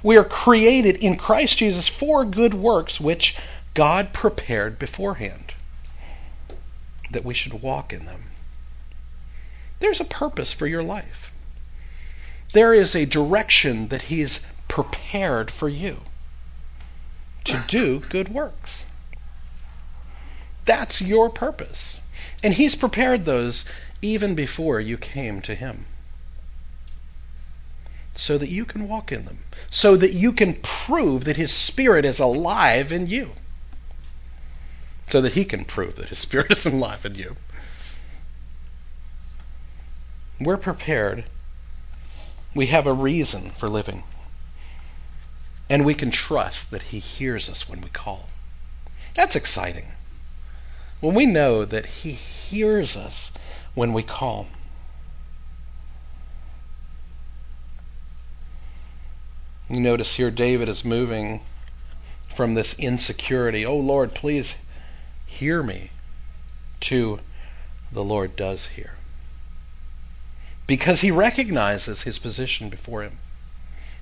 We 0.02 0.16
are 0.16 0.24
created 0.24 0.96
in 0.96 1.16
Christ 1.16 1.58
Jesus 1.58 1.88
for 1.88 2.24
good 2.24 2.54
works, 2.54 3.00
which 3.00 3.36
God 3.74 4.12
prepared 4.12 4.78
beforehand 4.78 5.54
that 7.10 7.24
we 7.24 7.34
should 7.34 7.54
walk 7.54 7.92
in 7.92 8.06
them. 8.06 8.30
There's 9.80 10.00
a 10.00 10.04
purpose 10.04 10.52
for 10.52 10.66
your 10.66 10.82
life. 10.82 11.32
There 12.52 12.74
is 12.74 12.94
a 12.94 13.06
direction 13.06 13.88
that 13.88 14.02
He's 14.02 14.40
prepared 14.68 15.50
for 15.50 15.68
you 15.68 16.00
to 17.44 17.62
do 17.66 18.00
good 18.00 18.28
works. 18.28 18.86
That's 20.64 21.00
your 21.00 21.30
purpose. 21.30 22.00
And 22.42 22.54
He's 22.54 22.74
prepared 22.74 23.24
those 23.24 23.64
even 24.02 24.34
before 24.34 24.80
you 24.80 24.98
came 24.98 25.40
to 25.42 25.54
Him. 25.54 25.86
So 28.18 28.36
that 28.36 28.48
you 28.48 28.64
can 28.64 28.88
walk 28.88 29.12
in 29.12 29.24
them. 29.24 29.38
So 29.70 29.96
that 29.96 30.12
you 30.12 30.32
can 30.32 30.54
prove 30.54 31.24
that 31.24 31.36
His 31.36 31.52
Spirit 31.52 32.04
is 32.04 32.18
alive 32.18 32.92
in 32.92 33.06
you 33.06 33.32
so 35.08 35.22
that 35.22 35.32
he 35.32 35.44
can 35.44 35.64
prove 35.64 35.96
that 35.96 36.10
his 36.10 36.18
spirit 36.18 36.50
is 36.56 36.66
alive 36.66 37.04
in 37.04 37.14
you. 37.14 37.36
We're 40.40 40.56
prepared. 40.56 41.24
We 42.54 42.66
have 42.66 42.86
a 42.86 42.92
reason 42.92 43.50
for 43.50 43.68
living. 43.68 44.04
And 45.70 45.84
we 45.84 45.94
can 45.94 46.10
trust 46.10 46.70
that 46.70 46.82
he 46.82 46.98
hears 46.98 47.48
us 47.48 47.68
when 47.68 47.80
we 47.80 47.90
call. 47.90 48.28
That's 49.14 49.36
exciting. 49.36 49.86
When 51.00 51.14
we 51.14 51.26
know 51.26 51.64
that 51.64 51.86
he 51.86 52.12
hears 52.12 52.96
us 52.96 53.30
when 53.74 53.92
we 53.92 54.02
call. 54.02 54.46
You 59.70 59.80
notice 59.80 60.14
here 60.14 60.30
David 60.30 60.68
is 60.68 60.84
moving 60.84 61.42
from 62.34 62.54
this 62.54 62.74
insecurity. 62.78 63.66
Oh 63.66 63.76
Lord, 63.76 64.14
please 64.14 64.54
hear 65.26 65.62
me, 65.62 65.90
to 66.80 67.18
the 67.92 68.04
Lord 68.04 68.34
does 68.34 68.66
hear. 68.66 68.94
Because 70.66 71.00
he 71.00 71.10
recognizes 71.10 72.02
his 72.02 72.18
position 72.18 72.70
before 72.70 73.02
him. 73.02 73.18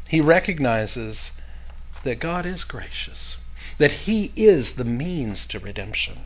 He 0.08 0.20
recognizes 0.20 1.32
that 2.04 2.20
God 2.20 2.46
is 2.46 2.62
gracious, 2.62 3.38
that 3.78 3.90
he 3.90 4.32
is 4.36 4.72
the 4.72 4.84
means 4.84 5.46
to 5.46 5.58
redemption. 5.58 6.18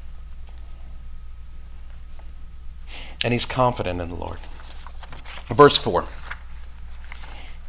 And 3.25 3.33
he's 3.33 3.47
confident 3.47 4.01
in 4.01 4.09
the 4.11 4.15
Lord. 4.15 4.39
Verse 5.49 5.79
4, 5.79 6.05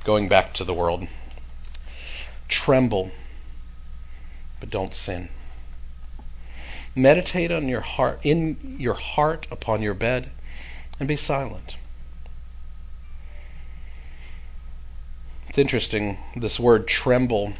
going 0.04 0.28
back 0.28 0.54
to 0.56 0.66
the 0.66 0.74
world. 0.74 1.08
Tremble, 2.52 3.10
but 4.60 4.70
don't 4.70 4.94
sin. 4.94 5.30
Meditate 6.96 7.50
on 7.50 7.68
your 7.70 7.82
heart 7.82 8.20
in 8.24 8.76
your 8.78 8.94
heart 8.94 9.48
upon 9.50 9.82
your 9.82 9.94
bed 9.94 10.30
and 11.00 11.08
be 11.08 11.16
silent. 11.16 11.78
It's 15.48 15.58
interesting 15.58 16.18
this 16.36 16.60
word 16.60 16.88
tremble 16.88 17.54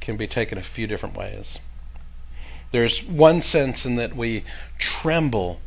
can 0.00 0.16
be 0.16 0.26
taken 0.26 0.58
a 0.58 0.62
few 0.62 0.88
different 0.88 1.16
ways. 1.16 1.60
There's 2.72 3.04
one 3.04 3.40
sense 3.40 3.86
in 3.86 3.96
that 3.96 4.16
we 4.16 4.42
tremble 4.78 5.60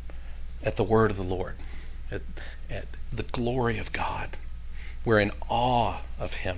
at 0.62 0.76
the 0.76 0.84
word 0.84 1.12
of 1.12 1.18
the 1.18 1.24
Lord, 1.24 1.56
at, 2.12 2.22
at 2.70 2.88
the 3.14 3.24
glory 3.24 3.78
of 3.78 3.94
God. 3.94 4.36
We're 5.06 5.20
in 5.20 5.32
awe 5.48 6.02
of 6.20 6.34
Him. 6.34 6.58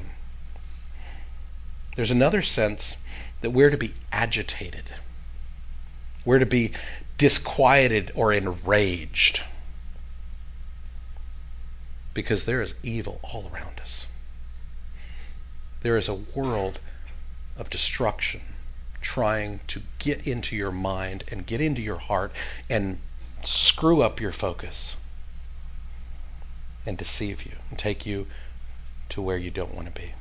There's 1.96 2.12
another 2.12 2.42
sense 2.42 2.96
that 3.42 3.50
we're 3.50 3.70
to 3.70 3.78
be 3.78 3.94
agitated. 4.12 4.86
We're 6.24 6.40
to 6.40 6.46
be 6.46 6.74
disquieted 7.18 8.12
or 8.16 8.32
enraged 8.32 9.42
because 12.14 12.46
there 12.46 12.62
is 12.62 12.74
evil 12.82 13.20
all 13.22 13.52
around 13.54 13.80
us. 13.80 14.08
There 15.82 15.98
is 15.98 16.08
a 16.08 16.16
world 16.16 16.80
of 17.58 17.70
destruction 17.70 18.42
trying 19.02 19.60
to 19.68 19.82
get 20.00 20.26
into 20.26 20.56
your 20.56 20.72
mind 20.72 21.24
and 21.32 21.46
get 21.46 21.62
into 21.62 21.82
your 21.82 22.00
heart 22.00 22.32
and 22.70 23.00
screw 23.46 24.02
up 24.02 24.20
your 24.20 24.32
focus 24.32 24.96
and 26.88 26.98
deceive 26.98 27.46
you 27.46 27.52
and 27.70 27.78
take 27.78 28.06
you 28.06 28.26
to 29.10 29.22
where 29.22 29.38
you 29.38 29.52
don't 29.52 29.76
want 29.76 29.88
to 29.88 29.94
be. 29.94 30.14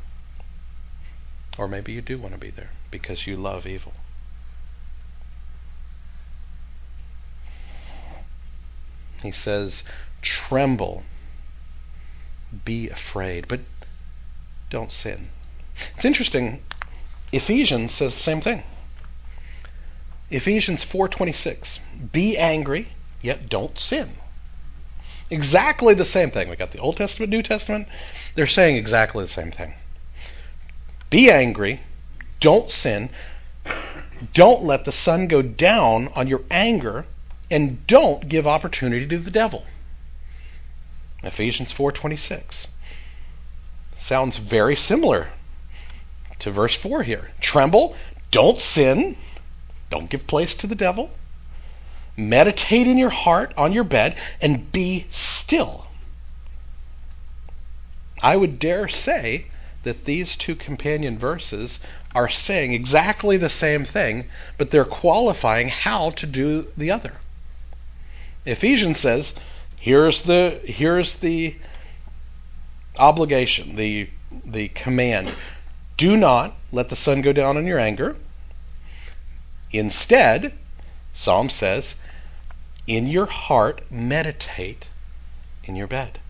Or 1.57 1.69
maybe 1.69 1.93
you 1.93 2.03
do 2.03 2.19
want 2.19 2.35
to 2.35 2.41
be 2.41 2.51
there 2.51 2.71
because 2.91 3.27
you 3.27 3.37
love 3.37 3.67
evil. 3.67 3.95
He 9.23 9.31
says, 9.31 9.85
tremble, 10.21 11.05
be 12.65 12.91
afraid, 12.91 13.49
but 13.49 13.61
don't 14.69 14.93
sin. 14.93 15.31
It's 15.97 16.05
interesting. 16.05 16.63
Ephesians 17.33 17.93
says 17.93 18.15
the 18.15 18.23
same 18.23 18.41
thing. 18.41 18.63
Ephesians 20.31 20.85
4:26. 20.85 21.79
Be 22.13 22.37
angry, 22.37 22.89
yet 23.23 23.49
don't 23.49 23.79
sin. 23.79 24.11
Exactly 25.31 25.95
the 25.95 26.05
same 26.05 26.31
thing. 26.31 26.49
We 26.49 26.57
got 26.57 26.71
the 26.71 26.79
Old 26.79 26.97
Testament, 26.97 27.31
New 27.31 27.43
Testament. 27.43 27.89
They're 28.35 28.47
saying 28.47 28.77
exactly 28.77 29.25
the 29.25 29.31
same 29.31 29.51
thing. 29.51 29.75
Be 31.11 31.31
angry. 31.31 31.81
Don't 32.41 32.71
sin. 32.71 33.11
Don't 34.33 34.63
let 34.63 34.85
the 34.85 34.93
sun 34.93 35.27
go 35.27 35.43
down 35.43 36.09
on 36.15 36.29
your 36.29 36.43
anger 36.51 37.05
and 37.51 37.87
don't 37.87 38.29
give 38.29 38.47
opportunity 38.47 39.07
to 39.07 39.19
the 39.19 39.31
devil. 39.31 39.65
Ephesians 41.23 41.73
4:26 41.73 42.69
sounds 43.97 44.37
very 44.37 44.77
similar 44.77 45.29
to 46.39 46.51
verse 46.51 46.75
4 46.75 47.03
here. 47.03 47.31
Tremble, 47.41 47.97
don't 48.31 48.61
sin, 48.61 49.17
don't 49.91 50.11
give 50.11 50.27
place 50.27 50.55
to 50.57 50.67
the 50.67 50.75
devil. 50.75 51.11
Meditate 52.17 52.87
in 52.87 52.97
your 52.97 53.11
heart 53.11 53.53
on 53.57 53.73
your 53.73 53.85
bed 53.85 54.17
and 54.41 54.71
be 54.73 55.07
still. 55.11 55.87
I 58.23 58.37
would 58.37 58.59
dare 58.59 58.89
say 58.89 59.47
that 59.83 60.05
these 60.05 60.37
two 60.37 60.57
companion 60.57 61.19
verses 61.19 61.79
are 62.15 62.29
saying 62.29 62.73
exactly 62.73 63.37
the 63.37 63.51
same 63.51 63.85
thing, 63.85 64.25
but 64.59 64.71
they're 64.71 64.85
qualifying 64.85 65.69
how 65.69 66.11
to 66.11 66.27
do 66.27 66.67
the 66.77 66.91
other. 66.91 67.13
Ephesians 68.47 68.99
says, 68.99 69.35
here's 69.79 70.23
the 70.23 70.61
here's 70.65 71.15
the 71.15 71.55
obligation, 72.99 73.77
the 73.77 74.09
the 74.45 74.69
command. 74.69 75.33
Do 75.97 76.17
not 76.17 76.55
let 76.73 76.89
the 76.89 76.97
sun 76.97 77.21
go 77.21 77.33
down 77.33 77.57
on 77.57 77.67
your 77.67 77.79
anger. 77.79 78.17
Instead, 79.71 80.53
Psalm 81.13 81.49
says, 81.49 81.95
in 82.87 83.07
your 83.07 83.27
heart 83.27 83.83
meditate 83.91 84.89
in 85.65 85.75
your 85.75 85.87
bed. 85.87 86.21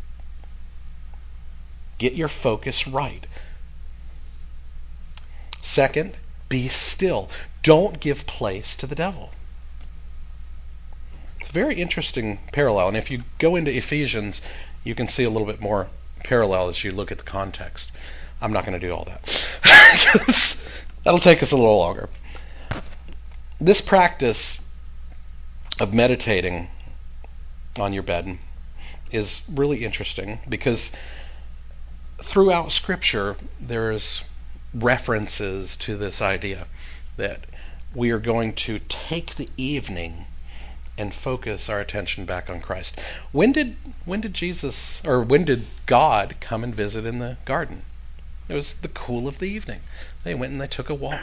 Get 1.98 2.14
your 2.14 2.28
focus 2.28 2.86
right. 2.86 3.26
Second, 5.62 6.16
be 6.48 6.68
still. 6.68 7.28
Don't 7.62 7.98
give 8.00 8.26
place 8.26 8.76
to 8.76 8.86
the 8.86 8.94
devil. 8.94 9.30
It's 11.40 11.50
a 11.50 11.52
very 11.52 11.74
interesting 11.74 12.38
parallel. 12.52 12.88
And 12.88 12.96
if 12.96 13.10
you 13.10 13.24
go 13.38 13.56
into 13.56 13.76
Ephesians, 13.76 14.42
you 14.84 14.94
can 14.94 15.08
see 15.08 15.24
a 15.24 15.30
little 15.30 15.46
bit 15.46 15.60
more 15.60 15.88
parallel 16.24 16.68
as 16.68 16.82
you 16.82 16.92
look 16.92 17.12
at 17.12 17.18
the 17.18 17.24
context. 17.24 17.90
I'm 18.40 18.52
not 18.52 18.64
going 18.66 18.78
to 18.78 18.86
do 18.86 18.92
all 18.92 19.04
that. 19.04 19.22
That'll 21.04 21.20
take 21.20 21.42
us 21.42 21.52
a 21.52 21.56
little 21.56 21.78
longer. 21.78 22.08
This 23.58 23.80
practice 23.80 24.60
of 25.80 25.92
meditating 25.92 26.68
on 27.78 27.92
your 27.92 28.02
bed 28.02 28.38
is 29.10 29.44
really 29.52 29.84
interesting 29.84 30.38
because 30.48 30.90
throughout 32.22 32.72
Scripture 32.72 33.36
there's 33.60 34.24
references 34.74 35.76
to 35.76 35.96
this 35.96 36.22
idea 36.22 36.66
that 37.16 37.40
we 37.94 38.10
are 38.10 38.18
going 38.18 38.52
to 38.52 38.78
take 38.88 39.36
the 39.36 39.48
evening 39.56 40.26
and 40.98 41.14
focus 41.14 41.68
our 41.68 41.80
attention 41.80 42.24
back 42.24 42.48
on 42.48 42.60
Christ. 42.60 42.98
When 43.32 43.52
did 43.52 43.76
when 44.04 44.22
did 44.22 44.34
Jesus 44.34 45.02
or 45.04 45.22
when 45.22 45.44
did 45.44 45.64
God 45.84 46.36
come 46.40 46.64
and 46.64 46.74
visit 46.74 47.04
in 47.04 47.18
the 47.18 47.36
garden? 47.44 47.82
It 48.48 48.54
was 48.54 48.74
the 48.74 48.88
cool 48.88 49.28
of 49.28 49.38
the 49.38 49.48
evening. 49.48 49.80
They 50.24 50.34
went 50.34 50.52
and 50.52 50.60
they 50.60 50.66
took 50.66 50.88
a 50.88 50.94
walk. 50.94 51.20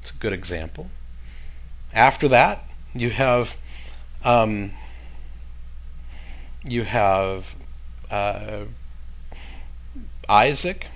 It's 0.00 0.10
a 0.10 0.14
good 0.14 0.32
example. 0.32 0.88
After 1.92 2.28
that, 2.28 2.67
you 3.00 3.10
have 3.10 3.56
um, 4.24 4.72
you 6.64 6.84
have 6.84 7.54
uh, 8.10 8.64
Isaac 10.28 10.86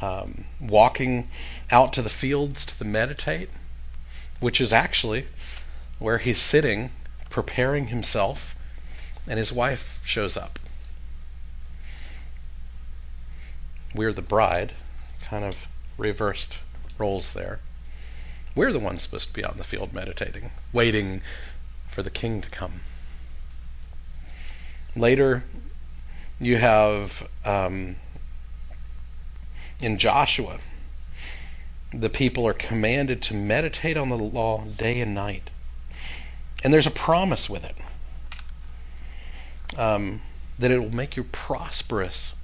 um, 0.00 0.44
walking 0.60 1.28
out 1.70 1.94
to 1.94 2.02
the 2.02 2.10
fields 2.10 2.66
to 2.66 2.84
meditate, 2.84 3.50
which 4.40 4.60
is 4.60 4.72
actually 4.72 5.26
where 5.98 6.18
he's 6.18 6.40
sitting 6.40 6.90
preparing 7.30 7.86
himself, 7.86 8.54
and 9.26 9.38
his 9.38 9.52
wife 9.52 10.00
shows 10.04 10.36
up. 10.36 10.58
We're 13.94 14.12
the 14.12 14.22
bride, 14.22 14.72
kind 15.22 15.44
of 15.44 15.66
reversed 15.96 16.58
roles 16.98 17.32
there. 17.32 17.60
We're 18.54 18.72
the 18.72 18.78
ones 18.78 19.02
supposed 19.02 19.28
to 19.28 19.34
be 19.34 19.44
out 19.44 19.52
in 19.52 19.58
the 19.58 19.64
field 19.64 19.92
meditating, 19.92 20.50
waiting 20.72 21.22
for 21.88 22.02
the 22.02 22.10
king 22.10 22.42
to 22.42 22.50
come. 22.50 22.80
Later, 24.94 25.42
you 26.38 26.58
have 26.58 27.26
um, 27.44 27.96
in 29.80 29.98
Joshua, 29.98 30.58
the 31.92 32.10
people 32.10 32.46
are 32.46 32.54
commanded 32.54 33.22
to 33.22 33.34
meditate 33.34 33.96
on 33.96 34.08
the 34.08 34.16
law 34.16 34.64
day 34.64 35.00
and 35.00 35.14
night. 35.14 35.48
And 36.62 36.72
there's 36.72 36.86
a 36.86 36.92
promise 36.92 37.48
with 37.50 37.64
it 37.64 37.76
um, 39.78 40.20
that 40.58 40.70
it 40.70 40.78
will 40.78 40.94
make 40.94 41.16
you 41.16 41.24
prosperous, 41.24 42.34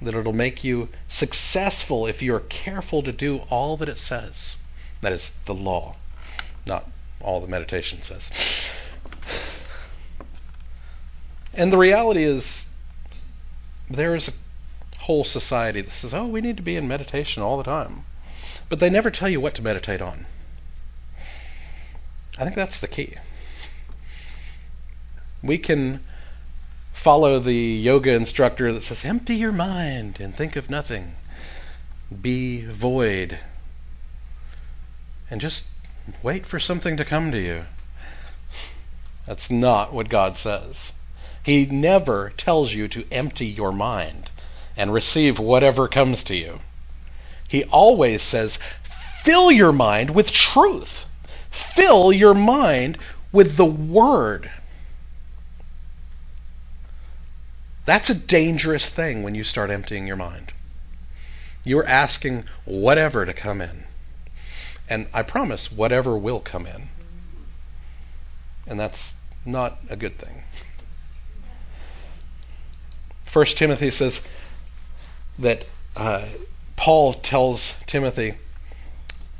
that 0.00 0.14
it'll 0.14 0.32
make 0.32 0.64
you 0.64 0.88
successful 1.08 2.06
if 2.06 2.22
you 2.22 2.34
are 2.34 2.40
careful 2.40 3.02
to 3.02 3.12
do 3.12 3.38
all 3.50 3.76
that 3.78 3.88
it 3.88 3.98
says. 3.98 4.56
That 5.02 5.12
is 5.12 5.32
the 5.44 5.54
law, 5.54 5.96
not 6.64 6.88
all 7.20 7.40
the 7.40 7.48
meditation 7.48 8.02
says. 8.02 8.70
And 11.54 11.72
the 11.72 11.76
reality 11.76 12.22
is, 12.22 12.66
there 13.90 14.14
is 14.14 14.28
a 14.28 14.32
whole 14.98 15.24
society 15.24 15.82
that 15.82 15.90
says, 15.90 16.14
oh, 16.14 16.26
we 16.26 16.40
need 16.40 16.56
to 16.56 16.62
be 16.62 16.76
in 16.76 16.88
meditation 16.88 17.42
all 17.42 17.58
the 17.58 17.64
time. 17.64 18.04
But 18.68 18.80
they 18.80 18.88
never 18.88 19.10
tell 19.10 19.28
you 19.28 19.40
what 19.40 19.56
to 19.56 19.62
meditate 19.62 20.00
on. 20.00 20.24
I 22.38 22.44
think 22.44 22.54
that's 22.54 22.80
the 22.80 22.88
key. 22.88 23.16
We 25.42 25.58
can 25.58 26.00
follow 26.92 27.40
the 27.40 27.52
yoga 27.52 28.12
instructor 28.12 28.72
that 28.72 28.82
says, 28.82 29.04
empty 29.04 29.34
your 29.34 29.52
mind 29.52 30.18
and 30.20 30.34
think 30.34 30.56
of 30.56 30.70
nothing. 30.70 31.16
Be 32.22 32.64
void. 32.64 33.38
And 35.32 35.40
just 35.40 35.64
wait 36.22 36.44
for 36.44 36.60
something 36.60 36.98
to 36.98 37.06
come 37.06 37.32
to 37.32 37.40
you. 37.40 37.64
That's 39.26 39.50
not 39.50 39.90
what 39.90 40.10
God 40.10 40.36
says. 40.36 40.92
He 41.42 41.64
never 41.64 42.34
tells 42.36 42.74
you 42.74 42.86
to 42.88 43.06
empty 43.10 43.46
your 43.46 43.72
mind 43.72 44.30
and 44.76 44.92
receive 44.92 45.38
whatever 45.38 45.88
comes 45.88 46.24
to 46.24 46.36
you. 46.36 46.58
He 47.48 47.64
always 47.64 48.22
says, 48.22 48.58
fill 48.82 49.50
your 49.50 49.72
mind 49.72 50.10
with 50.10 50.30
truth. 50.30 51.06
Fill 51.50 52.12
your 52.12 52.34
mind 52.34 52.98
with 53.32 53.56
the 53.56 53.64
Word. 53.64 54.50
That's 57.86 58.10
a 58.10 58.14
dangerous 58.14 58.86
thing 58.86 59.22
when 59.22 59.34
you 59.34 59.44
start 59.44 59.70
emptying 59.70 60.06
your 60.06 60.16
mind. 60.16 60.52
You're 61.64 61.86
asking 61.86 62.44
whatever 62.66 63.24
to 63.24 63.32
come 63.32 63.62
in. 63.62 63.84
And 64.88 65.06
I 65.14 65.22
promise, 65.22 65.70
whatever 65.70 66.16
will 66.16 66.40
come 66.40 66.66
in. 66.66 66.88
And 68.66 68.78
that's 68.78 69.14
not 69.44 69.78
a 69.88 69.96
good 69.96 70.18
thing. 70.18 70.42
First 73.24 73.58
Timothy 73.58 73.90
says 73.90 74.20
that 75.38 75.66
uh, 75.96 76.26
Paul 76.76 77.14
tells 77.14 77.74
Timothy 77.86 78.34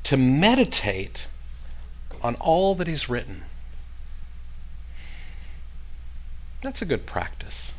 to 0.05 0.17
meditate 0.17 1.27
on 2.23 2.37
all 2.37 2.75
that 2.77 2.87
he's 2.87 3.09
written. 3.09 3.43
That's 6.63 6.81
a 6.81 6.87
good 6.87 7.07
practice. 7.07 7.73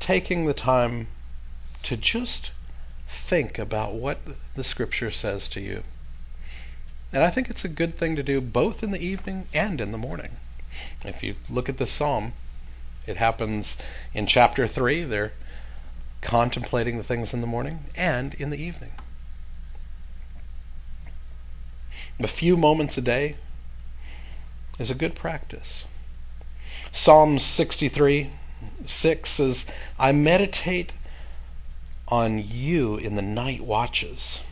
Taking 0.00 0.46
the 0.46 0.54
time 0.54 1.08
to 1.84 1.96
just 1.96 2.50
think 3.08 3.58
about 3.58 3.94
what 3.94 4.18
the 4.54 4.64
scripture 4.64 5.10
says 5.10 5.48
to 5.48 5.60
you. 5.60 5.82
And 7.12 7.22
I 7.22 7.30
think 7.30 7.48
it's 7.48 7.64
a 7.64 7.68
good 7.68 7.96
thing 7.96 8.16
to 8.16 8.22
do 8.22 8.40
both 8.40 8.82
in 8.82 8.90
the 8.90 9.04
evening 9.04 9.48
and 9.54 9.80
in 9.80 9.92
the 9.92 9.98
morning. 9.98 10.36
If 11.04 11.22
you 11.22 11.36
look 11.48 11.68
at 11.68 11.78
the 11.78 11.86
psalm, 11.86 12.34
it 13.06 13.16
happens 13.16 13.76
in 14.12 14.26
chapter 14.26 14.66
3. 14.66 15.04
They're 15.04 15.32
contemplating 16.20 16.98
the 16.98 17.04
things 17.04 17.32
in 17.32 17.40
the 17.40 17.46
morning 17.46 17.84
and 17.94 18.34
in 18.34 18.50
the 18.50 18.62
evening. 18.62 18.92
A 22.20 22.28
few 22.28 22.56
moments 22.56 22.98
a 22.98 23.00
day 23.00 23.36
is 24.78 24.90
a 24.90 24.94
good 24.94 25.14
practice. 25.14 25.86
Psalm 26.92 27.38
63 27.38 28.30
6 28.86 29.30
says, 29.30 29.66
I 29.98 30.12
meditate 30.12 30.92
on 32.08 32.42
you 32.44 32.96
in 32.96 33.14
the 33.14 33.22
night 33.22 33.60
watches. 33.60 34.42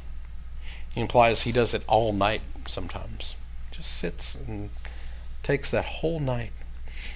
He 0.97 1.03
implies 1.03 1.43
he 1.43 1.53
does 1.53 1.75
it 1.75 1.85
all 1.87 2.15
night 2.15 2.41
sometimes. 2.69 3.35
Just 3.71 3.93
sits 3.99 4.35
and 4.35 4.71
takes 5.43 5.71
that 5.71 5.85
whole 5.85 6.19
night. 6.19 6.53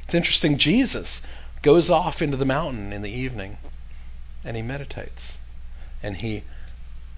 It's 0.03 0.13
interesting, 0.13 0.59
Jesus 0.59 1.23
goes 1.63 1.89
off 1.89 2.21
into 2.21 2.37
the 2.37 2.45
mountain 2.45 2.93
in 2.93 3.01
the 3.01 3.11
evening 3.11 3.57
and 4.45 4.55
he 4.55 4.63
meditates 4.63 5.39
and 6.03 6.19
he 6.19 6.45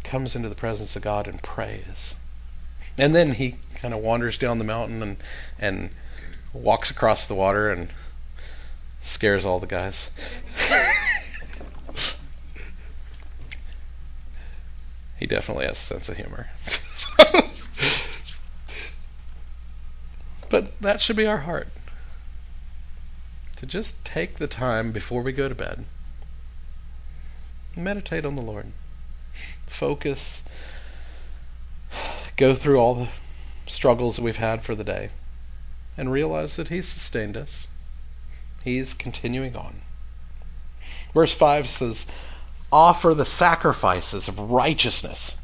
comes 0.05 0.37
into 0.37 0.48
the 0.48 0.55
presence 0.55 0.94
of 0.94 1.03
God 1.03 1.27
and 1.27 1.42
prays. 1.42 2.14
And 2.96 3.12
then 3.12 3.35
he 3.35 3.57
kind 3.75 3.92
of 3.92 3.98
wanders 3.98 4.38
down 4.38 4.59
the 4.59 4.64
mountain 4.64 5.03
and 5.03 5.16
and 5.59 5.90
walks 6.53 6.92
across 6.92 7.27
the 7.27 7.35
water 7.35 7.72
and 7.72 7.90
scares 9.03 9.44
all 9.44 9.59
the 9.59 9.66
guys. 9.66 10.09
he 15.22 15.26
definitely 15.28 15.66
has 15.66 15.78
a 15.78 15.80
sense 15.80 16.08
of 16.08 16.16
humor. 16.16 16.48
but 20.50 20.72
that 20.80 21.00
should 21.00 21.14
be 21.14 21.28
our 21.28 21.38
heart. 21.38 21.68
To 23.58 23.66
just 23.66 24.04
take 24.04 24.38
the 24.38 24.48
time 24.48 24.90
before 24.90 25.22
we 25.22 25.30
go 25.32 25.48
to 25.48 25.54
bed. 25.54 25.85
Meditate 27.76 28.24
on 28.24 28.35
the 28.35 28.42
Lord. 28.42 28.72
Focus. 29.68 30.42
Go 32.37 32.56
through 32.56 32.80
all 32.80 32.96
the 32.96 33.08
struggles 33.68 34.16
that 34.16 34.22
we've 34.22 34.37
had 34.37 34.64
for 34.64 34.74
the 34.74 34.82
day 34.82 35.11
and 35.96 36.11
realize 36.11 36.56
that 36.56 36.66
He's 36.66 36.88
sustained 36.88 37.37
us. 37.37 37.68
He's 38.64 38.92
continuing 38.92 39.54
on. 39.54 39.82
Verse 41.14 41.32
5 41.32 41.68
says, 41.68 42.06
Offer 42.72 43.12
the 43.12 43.26
sacrifices 43.26 44.28
of 44.28 44.38
righteousness 44.38 45.37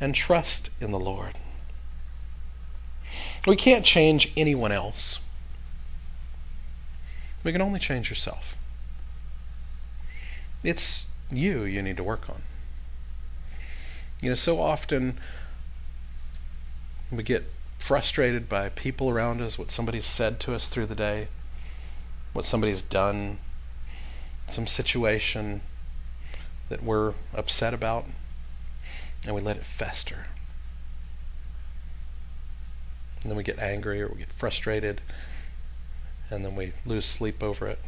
and 0.00 0.14
trust 0.14 0.70
in 0.80 0.92
the 0.92 0.98
Lord. 0.98 1.36
We 3.48 3.56
can't 3.56 3.84
change 3.84 4.32
anyone 4.36 4.70
else. 4.70 5.18
We 7.42 7.50
can 7.50 7.62
only 7.62 7.80
change 7.80 8.10
yourself. 8.10 8.56
It's 10.62 11.06
you 11.30 11.64
you 11.64 11.82
need 11.82 11.96
to 11.96 12.04
work 12.04 12.28
on. 12.30 12.42
You 14.22 14.30
know, 14.30 14.34
so 14.36 14.60
often 14.60 15.18
we 17.10 17.22
get 17.22 17.44
frustrated 17.78 18.48
by 18.48 18.68
people 18.68 19.08
around 19.08 19.40
us, 19.40 19.58
what 19.58 19.70
somebody's 19.70 20.06
said 20.06 20.40
to 20.40 20.54
us 20.54 20.68
through 20.68 20.86
the 20.86 20.94
day, 20.94 21.28
what 22.32 22.44
somebody's 22.44 22.82
done, 22.82 23.38
some 24.50 24.66
situation 24.66 25.60
that 26.68 26.82
we're 26.82 27.14
upset 27.34 27.74
about, 27.74 28.06
and 29.24 29.34
we 29.34 29.40
let 29.40 29.56
it 29.56 29.64
fester. 29.64 30.26
And 33.22 33.30
then 33.30 33.36
we 33.36 33.42
get 33.42 33.58
angry 33.58 34.02
or 34.02 34.08
we 34.08 34.18
get 34.18 34.32
frustrated, 34.32 35.00
and 36.30 36.44
then 36.44 36.54
we 36.54 36.72
lose 36.86 37.06
sleep 37.06 37.42
over 37.42 37.66
it. 37.66 37.78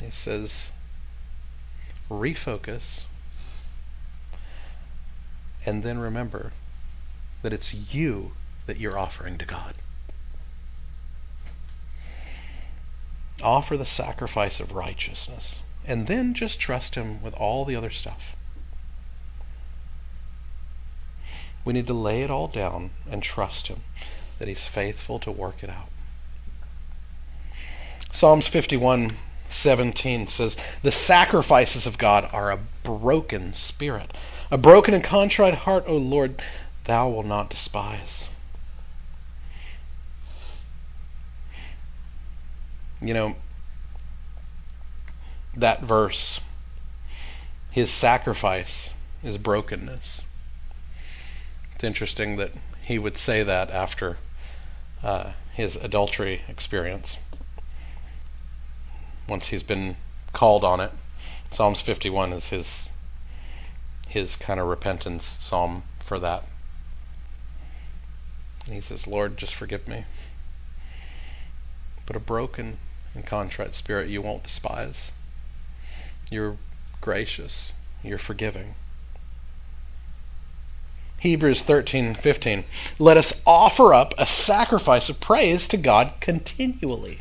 He 0.00 0.10
says, 0.10 0.70
refocus 2.10 3.04
and 5.66 5.82
then 5.82 5.98
remember 5.98 6.52
that 7.42 7.52
it's 7.52 7.74
you 7.74 8.32
that 8.66 8.78
you're 8.78 8.96
offering 8.96 9.36
to 9.38 9.44
God. 9.44 9.74
Offer 13.42 13.76
the 13.76 13.84
sacrifice 13.84 14.60
of 14.60 14.72
righteousness, 14.72 15.60
and 15.86 16.06
then 16.06 16.34
just 16.34 16.58
trust 16.58 16.94
Him 16.94 17.22
with 17.22 17.34
all 17.34 17.64
the 17.64 17.76
other 17.76 17.90
stuff. 17.90 18.34
We 21.64 21.72
need 21.72 21.88
to 21.88 21.94
lay 21.94 22.22
it 22.22 22.30
all 22.30 22.48
down 22.48 22.90
and 23.10 23.22
trust 23.22 23.68
Him 23.68 23.82
that 24.38 24.48
He's 24.48 24.64
faithful 24.64 25.18
to 25.20 25.30
work 25.30 25.62
it 25.62 25.70
out. 25.70 25.90
Psalms 28.12 28.46
51 28.46 29.16
17 29.48 30.26
says, 30.26 30.56
The 30.82 30.92
sacrifices 30.92 31.86
of 31.86 31.98
God 31.98 32.28
are 32.32 32.50
a 32.50 32.58
broken 32.82 33.54
spirit. 33.54 34.12
A 34.50 34.58
broken 34.58 34.94
and 34.94 35.04
contrite 35.04 35.54
heart, 35.54 35.84
O 35.86 35.96
Lord, 35.96 36.42
thou 36.84 37.08
wilt 37.10 37.26
not 37.26 37.50
despise. 37.50 38.28
You 43.00 43.14
know, 43.14 43.36
that 45.56 45.82
verse, 45.82 46.40
his 47.70 47.90
sacrifice 47.90 48.92
is 49.22 49.38
brokenness. 49.38 50.24
It's 51.74 51.84
interesting 51.84 52.36
that 52.36 52.52
he 52.82 52.98
would 52.98 53.18
say 53.18 53.42
that 53.42 53.70
after 53.70 54.16
uh, 55.02 55.32
his 55.52 55.76
adultery 55.76 56.42
experience 56.48 57.18
once 59.28 59.48
he's 59.48 59.62
been 59.62 59.96
called 60.32 60.64
on 60.64 60.80
it. 60.80 60.92
Psalms 61.50 61.80
51 61.80 62.32
is 62.32 62.48
his 62.48 62.90
his 64.08 64.36
kind 64.36 64.60
of 64.60 64.66
repentance 64.66 65.24
psalm 65.24 65.82
for 66.04 66.18
that. 66.20 66.44
And 68.66 68.74
he 68.74 68.80
says, 68.80 69.06
"Lord, 69.06 69.36
just 69.36 69.54
forgive 69.54 69.86
me." 69.88 70.04
But 72.06 72.16
a 72.16 72.20
broken 72.20 72.78
and 73.16 73.26
contrite 73.26 73.74
spirit 73.74 74.08
you 74.08 74.20
won't 74.20 74.44
despise. 74.44 75.10
You're 76.30 76.56
gracious. 77.00 77.72
You're 78.02 78.18
forgiving. 78.18 78.74
Hebrews 81.18 81.62
13:15 81.62 82.64
Let 82.98 83.16
us 83.16 83.32
offer 83.46 83.94
up 83.94 84.14
a 84.18 84.26
sacrifice 84.26 85.08
of 85.08 85.18
praise 85.18 85.66
to 85.68 85.78
God 85.78 86.12
continually. 86.20 87.20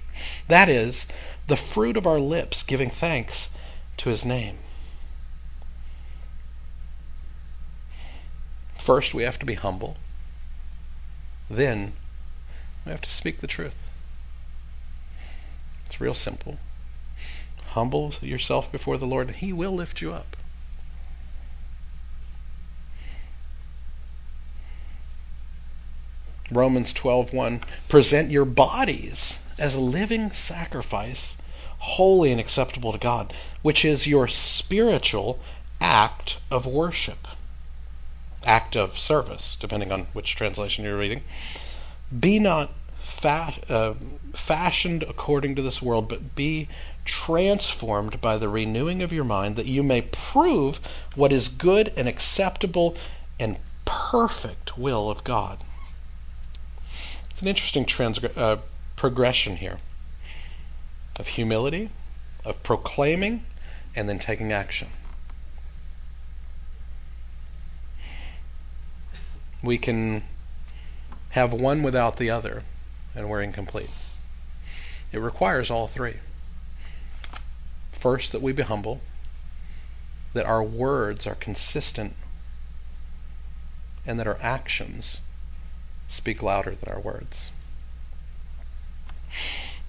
That 0.50 0.68
is 0.68 1.08
the 1.48 1.56
fruit 1.58 1.96
of 1.96 2.06
our 2.06 2.20
lips, 2.20 2.64
giving 2.64 2.90
thanks 2.90 3.50
to 3.98 4.10
his 4.10 4.26
name. 4.26 4.58
First, 8.78 9.14
we 9.14 9.24
have 9.24 9.40
to 9.40 9.46
be 9.46 9.56
humble. 9.56 9.98
Then, 11.50 11.94
we 12.86 12.92
have 12.92 13.02
to 13.02 13.10
speak 13.10 13.40
the 13.40 13.48
truth. 13.48 13.78
It's 15.86 16.02
real 16.02 16.14
simple. 16.14 16.58
Humble 17.68 18.14
yourself 18.22 18.72
before 18.72 18.98
the 18.98 19.06
Lord, 19.06 19.28
and 19.28 19.36
He 19.36 19.54
will 19.54 19.74
lift 19.74 20.02
you 20.02 20.14
up. 20.14 20.38
Romans 26.52 26.94
12:1 26.94 27.64
Present 27.90 28.30
your 28.30 28.46
bodies 28.46 29.40
as 29.58 29.74
a 29.74 29.80
living 29.80 30.32
sacrifice, 30.32 31.38
holy 31.80 32.32
and 32.32 32.40
acceptable 32.40 32.92
to 32.92 32.98
God, 32.98 33.34
which 33.62 33.84
is 33.84 34.06
your 34.06 34.28
spiritual 34.28 35.40
act 35.82 36.38
of 36.52 36.66
worship, 36.66 37.28
act 38.44 38.76
of 38.78 39.00
service, 39.00 39.58
depending 39.60 39.92
on 39.92 40.08
which 40.14 40.36
translation 40.36 40.86
you're 40.86 40.98
reading. 40.98 41.24
Be 42.18 42.40
not 42.40 42.72
fa- 43.16 43.54
uh, 43.70 43.94
fashioned 44.34 45.04
according 45.04 45.56
to 45.56 45.62
this 45.62 45.82
world, 45.82 46.08
but 46.10 46.36
be 46.36 46.68
transformed 47.06 48.20
by 48.22 48.38
the 48.38 48.50
renewing 48.50 49.02
of 49.02 49.14
your 49.14 49.24
mind, 49.24 49.56
that 49.56 49.66
you 49.66 49.84
may 49.84 50.02
prove 50.02 50.80
what 51.16 51.32
is 51.32 51.48
good 51.48 51.92
and 51.98 52.08
acceptable 52.08 52.96
and 53.40 53.58
perfect 53.86 54.78
will 54.78 55.10
of 55.10 55.24
God. 55.24 55.60
It's 57.30 57.42
an 57.42 57.48
interesting 57.48 57.86
transgression. 57.86 58.42
uh, 58.42 58.58
progression 58.96 59.58
here 59.58 59.80
of 61.20 61.28
humility, 61.28 61.90
of 62.44 62.62
proclaiming, 62.64 63.46
and 63.96 64.08
then 64.10 64.20
taking 64.20 64.52
action. 64.52 64.88
We 69.64 69.78
can 69.78 70.24
have 71.30 71.54
one 71.54 71.84
without 71.84 72.18
the 72.18 72.30
other, 72.30 72.64
and 73.16 73.30
we're 73.30 73.42
incomplete. 73.42 73.90
It 75.12 75.20
requires 75.20 75.72
all 75.72 75.88
three. 75.88 76.16
First, 77.94 78.34
that 78.34 78.42
we 78.42 78.52
be 78.52 78.64
humble, 78.64 79.02
that 80.34 80.46
our 80.46 80.64
words 80.64 81.26
are 81.26 81.36
consistent, 81.36 82.16
and 84.06 84.20
that 84.20 84.28
our 84.28 84.38
actions 84.42 85.22
speak 86.08 86.44
louder 86.44 86.76
than 86.76 86.94
our 86.94 87.00
words. 87.00 87.50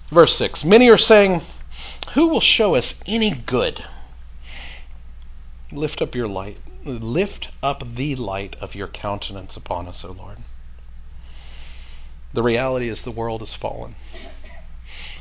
Verse 0.07 0.35
6 0.37 0.63
Many 0.63 0.89
are 0.89 0.97
saying, 0.97 1.41
Who 2.13 2.27
will 2.27 2.41
show 2.41 2.75
us 2.75 2.95
any 3.05 3.31
good? 3.31 3.83
Lift 5.71 6.01
up 6.01 6.15
your 6.15 6.27
light. 6.27 6.57
Lift 6.85 7.49
up 7.61 7.83
the 7.95 8.15
light 8.15 8.55
of 8.61 8.73
your 8.73 8.87
countenance 8.87 9.57
upon 9.57 9.87
us, 9.87 10.05
O 10.05 10.11
Lord. 10.11 10.37
The 12.37 12.43
reality 12.43 12.87
is 12.87 13.01
the 13.01 13.09
world 13.09 13.41
has 13.41 13.55
fallen. 13.55 13.95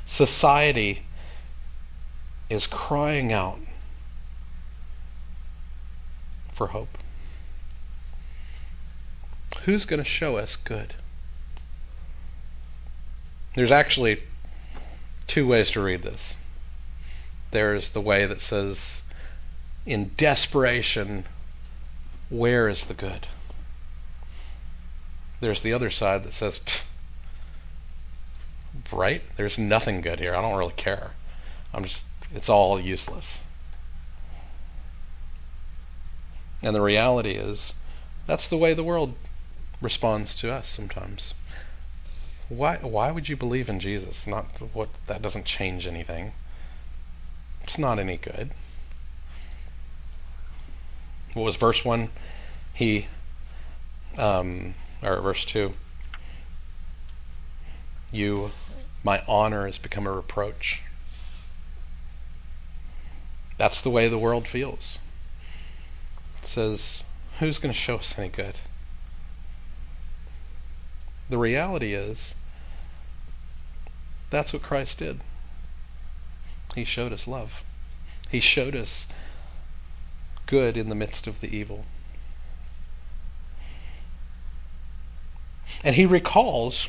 Society 0.04 1.02
is 2.50 2.66
crying 2.66 3.32
out 3.32 3.58
for 6.52 6.66
hope. 6.66 6.98
Who's 9.64 9.86
going 9.86 9.96
to 9.96 10.04
show 10.04 10.36
us 10.36 10.56
good? 10.56 10.94
There's 13.54 13.72
actually 13.72 14.22
two 15.26 15.46
ways 15.46 15.70
to 15.70 15.80
read 15.80 16.02
this. 16.02 16.34
There's 17.50 17.88
the 17.88 18.02
way 18.02 18.26
that 18.26 18.42
says, 18.42 19.02
in 19.86 20.10
desperation, 20.18 21.24
where 22.28 22.68
is 22.68 22.84
the 22.84 22.92
good? 22.92 23.26
There's 25.40 25.62
the 25.62 25.72
other 25.72 25.88
side 25.90 26.24
that 26.24 26.34
says, 26.34 26.60
right? 28.92 29.22
There's 29.36 29.58
nothing 29.58 30.00
good 30.00 30.20
here. 30.20 30.34
I 30.34 30.40
don't 30.40 30.58
really 30.58 30.72
care. 30.72 31.12
I'm 31.72 31.84
just, 31.84 32.04
it's 32.34 32.48
all 32.48 32.80
useless. 32.80 33.42
And 36.62 36.74
the 36.74 36.80
reality 36.80 37.32
is, 37.32 37.74
that's 38.26 38.48
the 38.48 38.56
way 38.56 38.74
the 38.74 38.84
world 38.84 39.14
responds 39.80 40.34
to 40.36 40.52
us 40.52 40.68
sometimes. 40.68 41.34
Why 42.48 42.76
why 42.76 43.10
would 43.10 43.28
you 43.28 43.36
believe 43.36 43.68
in 43.68 43.80
Jesus? 43.80 44.26
Not 44.26 44.46
what 44.72 44.88
that 45.06 45.22
doesn't 45.22 45.46
change 45.46 45.86
anything. 45.86 46.32
It's 47.62 47.78
not 47.78 47.98
any 47.98 48.16
good. 48.16 48.50
What 51.34 51.42
was 51.42 51.56
verse 51.56 51.84
one? 51.84 52.10
He 52.72 53.06
um 54.16 54.74
or 55.04 55.20
verse 55.20 55.44
two. 55.44 55.72
You 58.12 58.50
my 59.06 59.22
honor 59.28 59.66
has 59.66 59.78
become 59.78 60.04
a 60.04 60.10
reproach. 60.10 60.82
That's 63.56 63.80
the 63.82 63.90
way 63.90 64.08
the 64.08 64.18
world 64.18 64.48
feels. 64.48 64.98
It 66.42 66.48
says, 66.48 67.04
who's 67.38 67.60
going 67.60 67.72
to 67.72 67.78
show 67.78 67.98
us 67.98 68.18
any 68.18 68.28
good? 68.28 68.56
The 71.30 71.38
reality 71.38 71.94
is, 71.94 72.34
that's 74.30 74.52
what 74.52 74.62
Christ 74.62 74.98
did. 74.98 75.22
He 76.74 76.82
showed 76.82 77.12
us 77.12 77.28
love. 77.28 77.64
He 78.28 78.40
showed 78.40 78.74
us 78.74 79.06
good 80.46 80.76
in 80.76 80.88
the 80.88 80.96
midst 80.96 81.28
of 81.28 81.40
the 81.40 81.56
evil. 81.56 81.84
And 85.84 85.94
he 85.94 86.06
recalls 86.06 86.88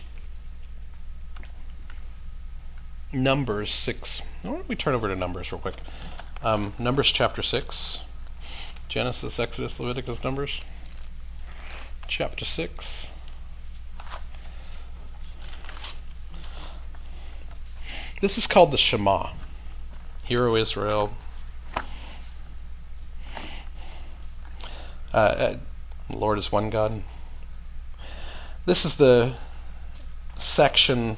Numbers 3.13 3.72
6. 3.72 4.22
Why 4.41 4.52
don't 4.52 4.67
we 4.67 4.76
turn 4.76 4.93
over 4.93 5.08
to 5.08 5.15
Numbers 5.15 5.52
real 5.52 5.62
quick? 5.62 5.76
Um, 6.41 6.74
Numbers 6.78 7.12
chapter 7.12 7.41
6. 7.41 8.00
Genesis, 8.89 9.39
Exodus, 9.39 9.80
Leviticus, 9.80 10.24
Numbers. 10.24 10.60
Chapter 12.08 12.46
6. 12.46 13.08
This 18.20 18.38
is 18.38 18.48
called 18.48 18.72
the 18.72 18.78
Shema. 18.78 19.30
Hear, 20.26 20.48
O 20.48 20.56
Israel. 20.56 21.13
Uh, 25.13 25.17
uh, 25.17 25.58
Lord 26.10 26.39
is 26.39 26.52
one 26.52 26.70
God. 26.70 27.04
This 28.65 28.86
is 28.86 28.96
the 28.96 29.34
section 30.39 31.15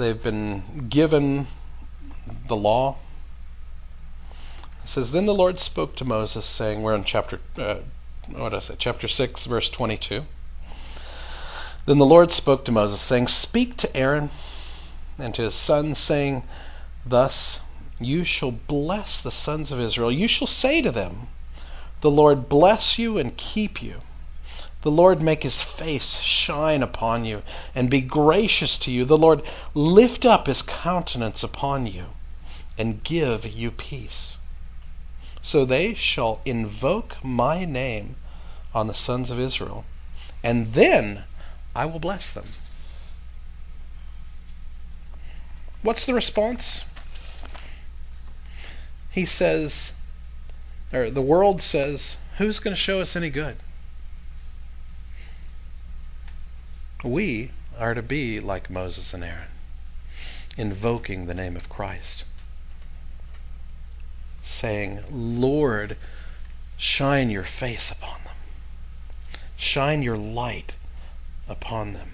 they've 0.00 0.22
been 0.22 0.88
given 0.88 1.46
the 2.48 2.56
law. 2.56 2.96
It 4.82 4.88
says, 4.88 5.12
Then 5.12 5.26
the 5.26 5.34
Lord 5.34 5.60
spoke 5.60 5.96
to 5.96 6.04
Moses, 6.04 6.46
saying, 6.46 6.82
We're 6.82 6.94
in 6.94 7.04
chapter, 7.04 7.38
uh, 7.58 7.76
what 8.30 8.50
did 8.50 8.56
I 8.56 8.60
say, 8.60 8.76
chapter 8.78 9.06
6, 9.06 9.44
verse 9.44 9.68
22. 9.68 10.24
Then 11.86 11.98
the 11.98 12.06
Lord 12.06 12.32
spoke 12.32 12.64
to 12.64 12.72
Moses, 12.72 13.00
saying, 13.00 13.28
Speak 13.28 13.76
to 13.78 13.96
Aaron 13.96 14.30
and 15.18 15.34
to 15.34 15.42
his 15.42 15.54
sons, 15.54 15.98
saying, 15.98 16.44
Thus 17.04 17.60
you 17.98 18.24
shall 18.24 18.52
bless 18.52 19.20
the 19.20 19.30
sons 19.30 19.70
of 19.70 19.80
Israel. 19.80 20.10
You 20.10 20.28
shall 20.28 20.48
say 20.48 20.80
to 20.80 20.90
them, 20.90 21.28
The 22.00 22.10
Lord 22.10 22.48
bless 22.48 22.98
you 22.98 23.18
and 23.18 23.36
keep 23.36 23.82
you. 23.82 24.00
The 24.82 24.90
Lord 24.90 25.20
make 25.20 25.42
his 25.42 25.60
face 25.60 26.18
shine 26.20 26.82
upon 26.82 27.24
you 27.24 27.42
and 27.74 27.90
be 27.90 28.00
gracious 28.00 28.78
to 28.78 28.90
you. 28.90 29.04
The 29.04 29.18
Lord 29.18 29.42
lift 29.74 30.24
up 30.24 30.46
his 30.46 30.62
countenance 30.62 31.42
upon 31.42 31.86
you 31.86 32.06
and 32.78 33.02
give 33.04 33.46
you 33.46 33.70
peace. 33.70 34.38
So 35.42 35.64
they 35.64 35.94
shall 35.94 36.40
invoke 36.44 37.22
my 37.22 37.64
name 37.64 38.16
on 38.74 38.86
the 38.86 38.94
sons 38.94 39.30
of 39.30 39.38
Israel, 39.38 39.84
and 40.42 40.72
then 40.72 41.24
I 41.74 41.86
will 41.86 41.98
bless 41.98 42.32
them. 42.32 42.46
What's 45.82 46.06
the 46.06 46.14
response? 46.14 46.84
He 49.10 49.24
says, 49.24 49.92
or 50.92 51.10
the 51.10 51.22
world 51.22 51.62
says, 51.62 52.16
who's 52.38 52.60
going 52.60 52.74
to 52.74 52.80
show 52.80 53.00
us 53.00 53.16
any 53.16 53.30
good? 53.30 53.56
We 57.02 57.50
are 57.78 57.94
to 57.94 58.02
be 58.02 58.40
like 58.40 58.68
Moses 58.68 59.14
and 59.14 59.24
Aaron, 59.24 59.48
invoking 60.58 61.26
the 61.26 61.34
name 61.34 61.56
of 61.56 61.70
Christ, 61.70 62.24
saying, 64.42 65.00
Lord, 65.10 65.96
shine 66.76 67.30
your 67.30 67.44
face 67.44 67.90
upon 67.90 68.22
them, 68.24 68.36
shine 69.56 70.02
your 70.02 70.18
light 70.18 70.76
upon 71.48 71.94
them 71.94 72.12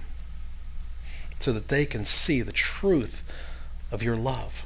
so 1.40 1.52
that 1.52 1.68
they 1.68 1.84
can 1.84 2.04
see 2.04 2.42
the 2.42 2.52
truth 2.52 3.22
of 3.90 4.02
your 4.02 4.16
love, 4.16 4.64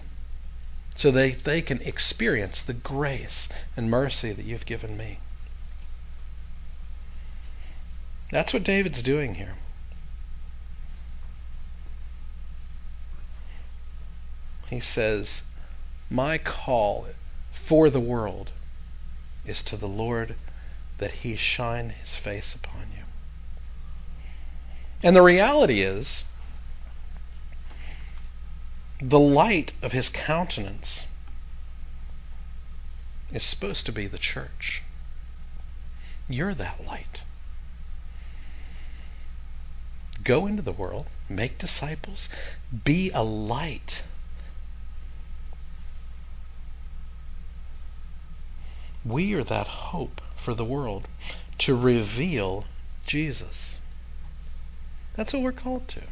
so 0.96 1.11
they, 1.11 1.30
they 1.30 1.62
can 1.62 1.80
experience 1.83 2.62
the 2.62 2.74
grace 2.74 3.48
and 3.76 3.90
mercy 3.90 4.33
that 4.33 4.44
you've 4.44 4.66
given 4.66 4.96
me. 4.96 5.18
That's 8.30 8.52
what 8.52 8.64
David's 8.64 9.02
doing 9.02 9.35
here. 9.35 9.54
He 14.70 14.78
says, 14.78 15.42
My 16.09 16.38
call 16.38 17.09
for 17.50 17.90
the 17.90 17.98
world 17.98 18.52
is 19.44 19.62
to 19.64 19.76
the 19.76 19.88
Lord 19.88 20.37
that 20.98 21.11
he 21.11 21.35
shine 21.35 21.90
his 21.90 22.14
face 22.14 22.54
upon 22.54 22.92
you. 22.96 23.02
And 25.02 25.16
the 25.16 25.22
reality 25.22 25.80
is, 25.80 26.24
the 29.00 29.18
light 29.18 29.72
of 29.83 29.90
his 29.90 30.09
countenance 30.09 31.04
is 33.33 33.42
supposed 33.42 33.87
to 33.87 33.92
be 33.92 34.06
the 34.06 34.18
church. 34.18 34.83
You're 36.28 36.54
that 36.54 36.87
light. 36.87 37.22
Go 40.22 40.46
into 40.46 40.62
the 40.62 40.70
world, 40.72 41.09
make 41.28 41.59
disciples, 41.59 42.28
be 42.85 43.11
a 43.11 43.24
light. 43.24 44.04
We 49.05 49.35
are 49.35 49.45
that 49.45 49.67
hope 49.67 50.21
for 50.37 50.55
the 50.55 50.65
world 50.65 51.09
to 51.59 51.75
reveal 51.75 52.65
Jesus. 53.07 53.79
That's 55.15 55.33
what 55.33 55.43
we're 55.43 55.53
called 55.53 55.89
to. 55.89 56.03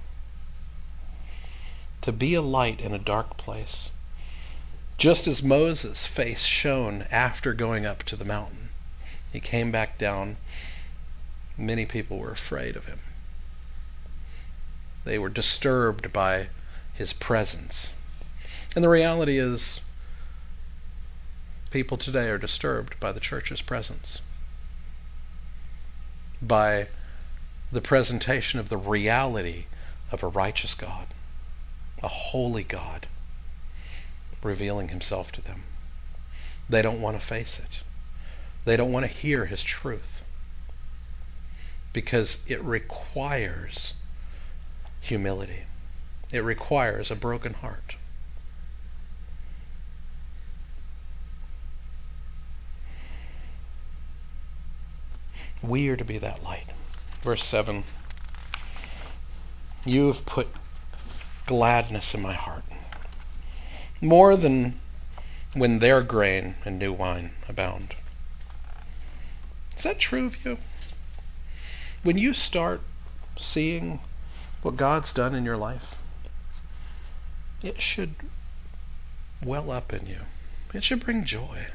To 2.02 2.12
be 2.12 2.34
a 2.34 2.42
light 2.42 2.80
in 2.80 2.94
a 2.94 2.98
dark 2.98 3.36
place. 3.36 3.90
Just 4.96 5.26
as 5.26 5.42
Moses' 5.42 6.06
face 6.06 6.42
shone 6.42 7.06
after 7.10 7.54
going 7.54 7.86
up 7.86 8.02
to 8.04 8.16
the 8.16 8.24
mountain, 8.24 8.70
he 9.32 9.40
came 9.40 9.70
back 9.70 9.98
down. 9.98 10.36
Many 11.56 11.86
people 11.86 12.18
were 12.18 12.30
afraid 12.30 12.74
of 12.76 12.86
him. 12.86 13.00
They 15.04 15.18
were 15.18 15.28
disturbed 15.28 16.12
by 16.12 16.48
his 16.94 17.12
presence. 17.12 17.92
And 18.74 18.82
the 18.82 18.88
reality 18.88 19.38
is, 19.38 19.80
people 21.70 21.96
today 21.96 22.28
are 22.30 22.38
disturbed 22.38 22.98
by 23.00 23.12
the 23.12 23.20
church's 23.20 23.60
presence, 23.60 24.20
by 26.40 26.88
the 27.70 27.80
presentation 27.80 28.58
of 28.58 28.68
the 28.68 28.76
reality 28.76 29.66
of 30.10 30.22
a 30.22 30.28
righteous 30.28 30.74
God, 30.74 31.06
a 32.02 32.08
holy 32.08 32.64
God, 32.64 33.06
revealing 34.42 34.88
himself 34.88 35.30
to 35.32 35.42
them. 35.42 35.64
They 36.68 36.82
don't 36.82 37.02
want 37.02 37.20
to 37.20 37.26
face 37.26 37.58
it. 37.58 37.82
They 38.64 38.76
don't 38.76 38.92
want 38.92 39.06
to 39.06 39.12
hear 39.12 39.46
his 39.46 39.62
truth 39.62 40.24
because 41.92 42.38
it 42.46 42.62
requires 42.62 43.94
humility. 45.00 45.64
It 46.32 46.44
requires 46.44 47.10
a 47.10 47.16
broken 47.16 47.54
heart. 47.54 47.96
We 55.62 55.88
are 55.88 55.96
to 55.96 56.04
be 56.04 56.18
that 56.18 56.44
light. 56.44 56.72
Verse 57.22 57.44
7 57.44 57.82
You 59.84 60.06
have 60.06 60.24
put 60.24 60.48
gladness 61.46 62.14
in 62.14 62.22
my 62.22 62.32
heart, 62.32 62.64
more 64.00 64.36
than 64.36 64.78
when 65.54 65.80
their 65.80 66.02
grain 66.02 66.54
and 66.64 66.78
new 66.78 66.92
wine 66.92 67.32
abound. 67.48 67.94
Is 69.76 69.82
that 69.82 69.98
true 69.98 70.26
of 70.26 70.44
you? 70.44 70.58
When 72.04 72.16
you 72.16 72.34
start 72.34 72.80
seeing 73.38 74.00
what 74.62 74.76
God's 74.76 75.12
done 75.12 75.34
in 75.34 75.44
your 75.44 75.56
life, 75.56 75.96
it 77.62 77.80
should 77.80 78.14
well 79.42 79.70
up 79.70 79.92
in 79.92 80.06
you. 80.06 80.20
It 80.72 80.84
should 80.84 81.04
bring 81.04 81.24
joy. 81.24 81.66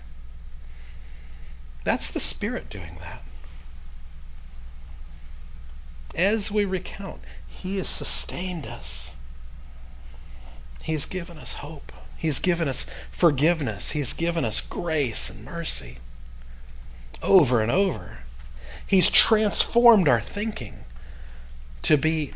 That's 1.84 2.12
the 2.12 2.20
Spirit 2.22 2.70
doing 2.70 2.96
that. 3.00 3.24
As 6.16 6.52
we 6.52 6.66
recount, 6.66 7.22
He 7.48 7.78
has 7.78 7.90
sustained 7.90 8.68
us. 8.68 9.14
He's 10.84 11.06
given 11.06 11.38
us 11.38 11.54
hope. 11.54 11.92
He's 12.18 12.40
given 12.40 12.68
us 12.68 12.86
forgiveness. 13.12 13.92
He's 13.92 14.14
given 14.14 14.46
us 14.46 14.62
grace 14.62 15.30
and 15.30 15.44
mercy. 15.44 15.98
Over 17.22 17.62
and 17.62 17.72
over. 17.72 18.20
He's 18.86 19.10
transformed 19.10 20.08
our 20.08 20.22
thinking 20.22 20.86
to 21.84 21.98
be 21.98 22.34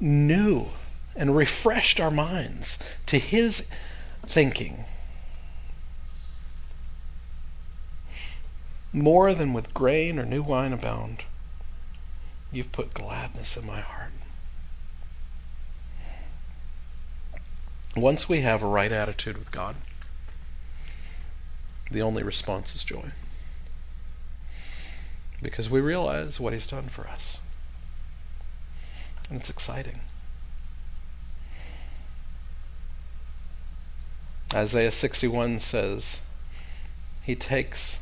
new 0.00 0.66
and 1.14 1.36
refreshed 1.36 2.00
our 2.00 2.10
minds 2.10 2.78
to 3.06 3.18
His 3.18 3.62
thinking. 4.26 4.84
More 8.92 9.34
than 9.34 9.52
with 9.52 9.74
grain 9.74 10.18
or 10.18 10.24
new 10.24 10.42
wine 10.42 10.72
abound, 10.72 11.22
you've 12.52 12.72
put 12.72 12.94
gladness 12.94 13.56
in 13.56 13.66
my 13.66 13.80
heart. 13.80 14.12
Once 17.96 18.28
we 18.28 18.42
have 18.42 18.62
a 18.62 18.66
right 18.66 18.92
attitude 18.92 19.38
with 19.38 19.50
God, 19.50 19.74
the 21.90 22.02
only 22.02 22.22
response 22.22 22.74
is 22.74 22.84
joy. 22.84 23.10
Because 25.40 25.70
we 25.70 25.80
realize 25.80 26.38
what 26.38 26.52
He's 26.52 26.66
done 26.66 26.88
for 26.88 27.06
us. 27.08 27.38
And 29.30 29.40
it's 29.40 29.50
exciting. 29.50 30.00
Isaiah 34.52 34.92
61 34.92 35.60
says, 35.60 36.20
He 37.22 37.34
takes, 37.34 37.98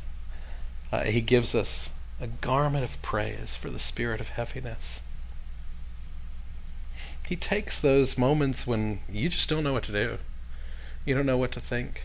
uh, 0.91 1.03
He 1.03 1.21
gives 1.21 1.55
us 1.55 1.89
a 2.19 2.27
garment 2.27 2.83
of 2.83 3.01
praise 3.01 3.55
for 3.55 3.69
the 3.69 3.79
spirit 3.79 4.21
of 4.21 4.29
heaviness. 4.29 5.01
He 7.25 7.35
takes 7.35 7.81
those 7.81 8.17
moments 8.17 8.65
when 8.65 9.01
you 9.09 9.29
just 9.29 9.49
don't 9.49 9.63
know 9.63 9.73
what 9.73 9.83
to 9.85 9.91
do, 9.91 10.17
you 11.05 11.15
don't 11.15 11.25
know 11.25 11.37
what 11.37 11.51
to 11.53 11.59
think, 11.59 12.03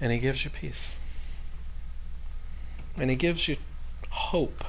and 0.00 0.12
He 0.12 0.18
gives 0.18 0.44
you 0.44 0.50
peace. 0.50 0.94
And 2.96 3.10
He 3.10 3.16
gives 3.16 3.48
you 3.48 3.56
hope. 4.10 4.64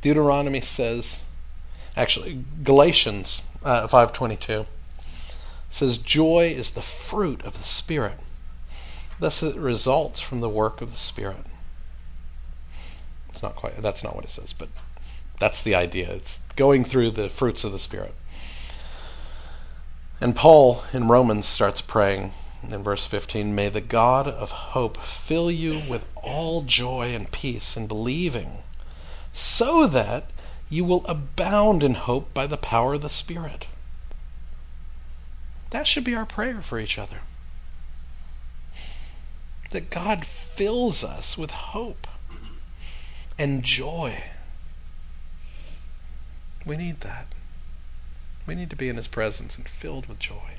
Deuteronomy 0.00 0.60
says, 0.60 1.22
actually, 1.96 2.44
Galatians 2.62 3.42
uh, 3.64 3.88
5:22 3.88 4.66
says, 5.70 5.98
"Joy 5.98 6.54
is 6.56 6.70
the 6.70 6.82
fruit 6.82 7.44
of 7.44 7.58
the 7.58 7.64
Spirit. 7.64 8.20
Thus, 9.18 9.42
it 9.42 9.56
results 9.56 10.20
from 10.20 10.40
the 10.40 10.48
work 10.48 10.80
of 10.80 10.90
the 10.90 10.98
Spirit." 10.98 11.46
It's 13.30 13.42
not 13.42 13.56
quite. 13.56 13.80
That's 13.82 14.02
not 14.02 14.14
what 14.16 14.24
it 14.24 14.30
says, 14.30 14.52
but 14.52 14.68
that's 15.38 15.62
the 15.62 15.74
idea. 15.74 16.10
It's 16.10 16.40
going 16.56 16.84
through 16.84 17.10
the 17.10 17.28
fruits 17.28 17.64
of 17.64 17.72
the 17.72 17.78
Spirit. 17.78 18.14
And 20.20 20.34
Paul 20.34 20.82
in 20.94 21.08
Romans 21.08 21.46
starts 21.46 21.82
praying 21.82 22.32
in 22.62 22.82
verse 22.82 23.04
15 23.04 23.54
May 23.54 23.68
the 23.68 23.82
God 23.82 24.26
of 24.26 24.50
hope 24.50 24.96
fill 24.96 25.50
you 25.50 25.82
with 25.88 26.02
all 26.16 26.62
joy 26.62 27.14
and 27.14 27.30
peace 27.30 27.76
in 27.76 27.86
believing, 27.86 28.62
so 29.34 29.86
that 29.86 30.30
you 30.70 30.84
will 30.84 31.06
abound 31.06 31.82
in 31.82 31.94
hope 31.94 32.32
by 32.32 32.46
the 32.46 32.56
power 32.56 32.94
of 32.94 33.02
the 33.02 33.10
Spirit. 33.10 33.66
That 35.70 35.86
should 35.86 36.04
be 36.04 36.14
our 36.14 36.26
prayer 36.26 36.62
for 36.62 36.78
each 36.78 36.98
other. 36.98 37.20
That 39.70 39.90
God 39.90 40.24
fills 40.24 41.04
us 41.04 41.36
with 41.36 41.50
hope 41.50 42.06
and 43.38 43.62
joy 43.62 44.22
we 46.66 46.76
need 46.76 47.00
that. 47.02 47.28
We 48.44 48.56
need 48.56 48.70
to 48.70 48.76
be 48.76 48.88
in 48.88 48.96
His 48.96 49.06
presence 49.06 49.56
and 49.56 49.68
filled 49.68 50.06
with 50.06 50.18
joy. 50.18 50.54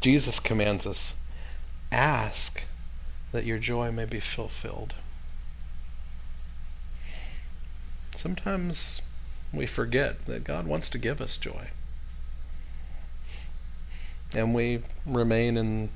Jesus 0.00 0.38
commands 0.38 0.86
us 0.86 1.14
ask 1.90 2.62
that 3.32 3.44
your 3.44 3.58
joy 3.58 3.90
may 3.90 4.04
be 4.04 4.20
fulfilled. 4.20 4.94
Sometimes 8.14 9.02
we 9.52 9.66
forget 9.66 10.26
that 10.26 10.44
God 10.44 10.66
wants 10.66 10.90
to 10.90 10.98
give 10.98 11.20
us 11.20 11.36
joy. 11.36 11.68
And 14.32 14.54
we 14.54 14.82
remain 15.04 15.56
in 15.56 15.90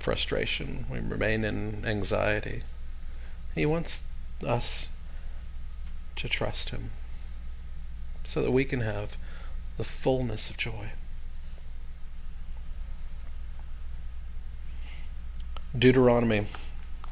frustration, 0.00 0.86
we 0.90 0.98
remain 0.98 1.44
in 1.44 1.84
anxiety. 1.84 2.62
He 3.54 3.66
wants 3.66 4.00
us 4.44 4.88
to 6.16 6.28
trust 6.28 6.70
Him 6.70 6.90
so 8.24 8.42
that 8.42 8.50
we 8.50 8.64
can 8.64 8.80
have 8.80 9.16
the 9.76 9.84
fullness 9.84 10.50
of 10.50 10.56
joy. 10.56 10.90
Deuteronomy 15.78 16.46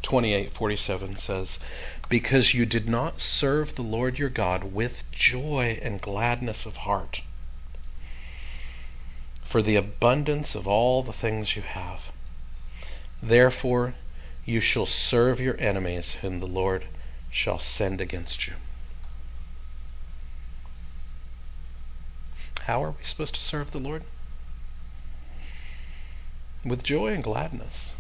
28:47 0.03 1.19
says, 1.19 1.59
"Because 2.09 2.53
you 2.53 2.67
did 2.67 2.89
not 2.89 3.21
serve 3.21 3.75
the 3.75 3.83
Lord 3.83 4.19
your 4.19 4.29
God 4.29 4.65
with 4.65 5.11
joy 5.13 5.79
and 5.83 6.01
gladness 6.01 6.67
of 6.67 6.77
heart, 6.77 7.23
for 9.51 9.63
the 9.63 9.75
abundance 9.75 10.55
of 10.55 10.69
all 10.69 11.03
the 11.03 11.13
things 11.13 11.57
you 11.57 11.63
have. 11.63 12.13
Therefore 13.21 13.95
you 14.45 14.61
shall 14.61 14.87
serve 14.87 15.41
your 15.41 15.61
enemies 15.61 16.15
whom 16.15 16.39
the 16.39 16.47
Lord 16.47 16.85
shall 17.33 17.59
send 17.59 18.01
against 18.01 18.47
you. 18.47 18.55
How 22.63 22.85
are 22.85 22.93
we 22.93 23.03
supposed 23.03 23.35
to 23.35 23.41
serve 23.41 23.73
the 23.73 23.81
Lord? 23.81 24.05
With 26.65 26.85
joy 26.85 27.09
and 27.13 27.25
gladness. 27.25 27.93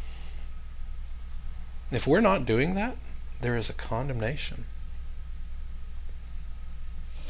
If 1.91 2.07
we're 2.07 2.21
not 2.21 2.47
doing 2.47 2.77
that, 2.77 2.97
there 3.41 3.57
is 3.57 3.69
a 3.69 3.73
condemnation. 3.75 4.67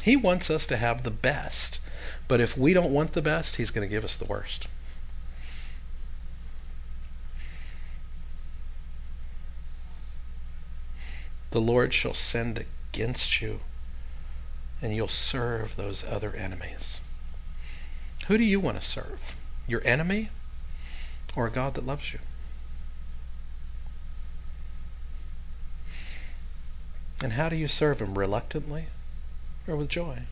He 0.03 0.15
wants 0.15 0.51
us 0.51 0.67
to 0.67 0.77
have 0.77 1.01
the 1.01 1.09
best, 1.09 1.79
but 2.27 2.39
if 2.39 2.57
we 2.57 2.73
don't 2.73 2.91
want 2.91 3.13
the 3.13 3.21
best, 3.21 3.55
He's 3.55 3.71
going 3.71 3.87
to 3.87 3.93
give 3.93 4.05
us 4.05 4.17
the 4.17 4.25
worst. 4.25 4.67
the 11.51 11.61
Lord 11.61 11.93
shall 11.93 12.13
send 12.13 12.65
against 12.93 13.41
you, 13.41 13.59
and 14.81 14.95
you'll 14.95 15.07
serve 15.09 15.75
those 15.75 16.03
other 16.03 16.33
enemies. 16.33 16.99
Who 18.27 18.37
do 18.37 18.43
you 18.43 18.59
want 18.59 18.79
to 18.79 18.87
serve? 18.87 19.35
Your 19.67 19.85
enemy 19.85 20.29
or 21.35 21.47
a 21.47 21.51
God 21.51 21.75
that 21.75 21.85
loves 21.85 22.13
you? 22.13 22.19
And 27.21 27.33
how 27.33 27.49
do 27.49 27.55
you 27.55 27.67
serve 27.67 28.01
Him? 28.01 28.17
Reluctantly 28.17 28.85
or 29.67 29.75
with 29.75 29.89
joy? 29.89 30.23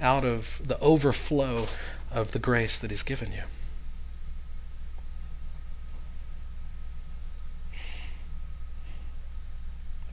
Out 0.00 0.24
of 0.24 0.60
the 0.64 0.78
overflow 0.80 1.66
of 2.10 2.32
the 2.32 2.38
grace 2.38 2.78
that 2.78 2.90
He's 2.90 3.02
given 3.02 3.32
you. 3.32 3.42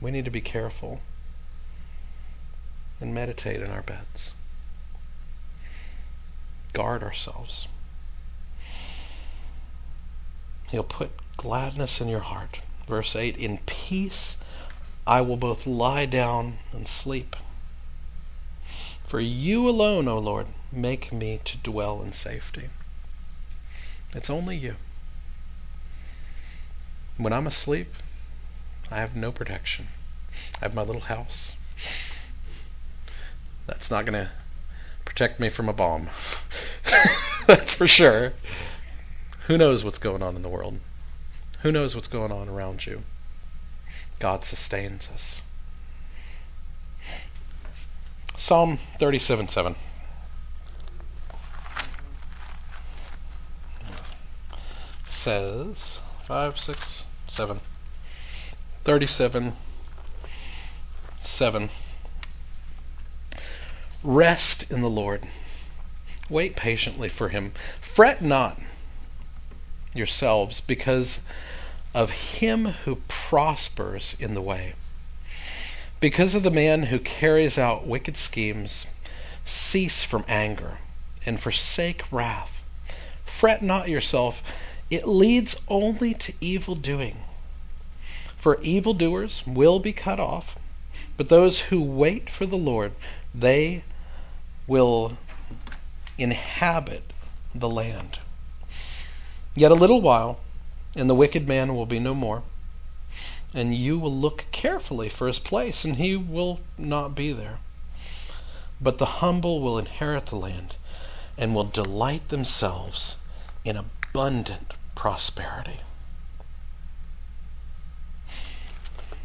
We 0.00 0.10
need 0.10 0.26
to 0.26 0.30
be 0.30 0.40
careful 0.40 1.00
and 3.00 3.14
meditate 3.14 3.62
in 3.62 3.70
our 3.70 3.82
beds. 3.82 4.32
Guard 6.72 7.02
ourselves. 7.02 7.68
He'll 10.68 10.84
put 10.84 11.10
gladness 11.36 12.00
in 12.00 12.08
your 12.08 12.20
heart. 12.20 12.58
Verse 12.86 13.16
8 13.16 13.36
In 13.36 13.58
peace 13.66 14.36
I 15.06 15.20
will 15.20 15.36
both 15.36 15.66
lie 15.66 16.06
down 16.06 16.58
and 16.72 16.86
sleep. 16.86 17.36
For 19.06 19.20
you 19.20 19.68
alone, 19.68 20.08
O 20.08 20.18
Lord, 20.18 20.48
make 20.72 21.12
me 21.12 21.40
to 21.44 21.56
dwell 21.58 22.02
in 22.02 22.12
safety. 22.12 22.70
It's 24.12 24.28
only 24.28 24.56
you. 24.56 24.74
When 27.16 27.32
I'm 27.32 27.46
asleep, 27.46 27.94
I 28.90 28.96
have 28.96 29.14
no 29.14 29.30
protection. 29.30 29.86
I 30.56 30.64
have 30.64 30.74
my 30.74 30.82
little 30.82 31.02
house. 31.02 31.54
That's 33.68 33.92
not 33.92 34.06
going 34.06 34.24
to 34.24 34.30
protect 35.04 35.38
me 35.38 35.50
from 35.50 35.68
a 35.68 35.72
bomb. 35.72 36.10
That's 37.46 37.74
for 37.74 37.86
sure. 37.86 38.32
Who 39.46 39.56
knows 39.56 39.84
what's 39.84 39.98
going 39.98 40.22
on 40.24 40.34
in 40.34 40.42
the 40.42 40.48
world? 40.48 40.80
Who 41.60 41.70
knows 41.70 41.94
what's 41.94 42.08
going 42.08 42.32
on 42.32 42.48
around 42.48 42.84
you? 42.84 43.04
God 44.18 44.44
sustains 44.44 45.08
us. 45.14 45.42
Psalm 48.36 48.78
37 48.98 49.48
7. 49.48 49.76
Says 55.08 56.00
5, 56.26 56.58
6, 56.58 57.04
7. 57.28 57.60
37 58.84 59.56
7. 61.18 61.70
Rest 64.04 64.70
in 64.70 64.82
the 64.82 64.90
Lord. 64.90 65.26
Wait 66.28 66.54
patiently 66.56 67.08
for 67.08 67.28
him. 67.28 67.52
Fret 67.80 68.22
not 68.22 68.60
yourselves 69.94 70.60
because 70.60 71.20
of 71.94 72.10
him 72.10 72.66
who 72.66 72.96
prospers 73.08 74.14
in 74.18 74.34
the 74.34 74.42
way. 74.42 74.74
Because 75.98 76.34
of 76.34 76.42
the 76.42 76.50
man 76.50 76.82
who 76.84 76.98
carries 76.98 77.56
out 77.56 77.86
wicked 77.86 78.18
schemes, 78.18 78.86
cease 79.46 80.04
from 80.04 80.26
anger 80.28 80.76
and 81.24 81.40
forsake 81.40 82.02
wrath. 82.12 82.64
Fret 83.24 83.62
not 83.62 83.88
yourself, 83.88 84.42
it 84.90 85.08
leads 85.08 85.56
only 85.68 86.12
to 86.12 86.34
evil 86.40 86.74
doing. 86.74 87.16
For 88.36 88.60
evildoers 88.60 89.42
will 89.46 89.80
be 89.80 89.94
cut 89.94 90.20
off, 90.20 90.56
but 91.16 91.30
those 91.30 91.60
who 91.60 91.80
wait 91.80 92.28
for 92.28 92.44
the 92.44 92.58
Lord, 92.58 92.92
they 93.34 93.82
will 94.66 95.16
inhabit 96.18 97.12
the 97.54 97.68
land. 97.70 98.18
Yet 99.54 99.72
a 99.72 99.74
little 99.74 100.02
while, 100.02 100.40
and 100.94 101.08
the 101.08 101.14
wicked 101.14 101.48
man 101.48 101.74
will 101.74 101.86
be 101.86 101.98
no 101.98 102.14
more, 102.14 102.42
and 103.56 103.74
you 103.74 103.98
will 103.98 104.12
look 104.12 104.44
carefully 104.52 105.08
for 105.08 105.26
his 105.26 105.38
place, 105.38 105.84
and 105.86 105.96
he 105.96 106.14
will 106.14 106.60
not 106.76 107.14
be 107.14 107.32
there. 107.32 107.58
But 108.80 108.98
the 108.98 109.06
humble 109.06 109.62
will 109.62 109.78
inherit 109.78 110.26
the 110.26 110.36
land 110.36 110.76
and 111.38 111.54
will 111.54 111.64
delight 111.64 112.28
themselves 112.28 113.16
in 113.64 113.78
abundant 113.78 114.74
prosperity. 114.94 115.80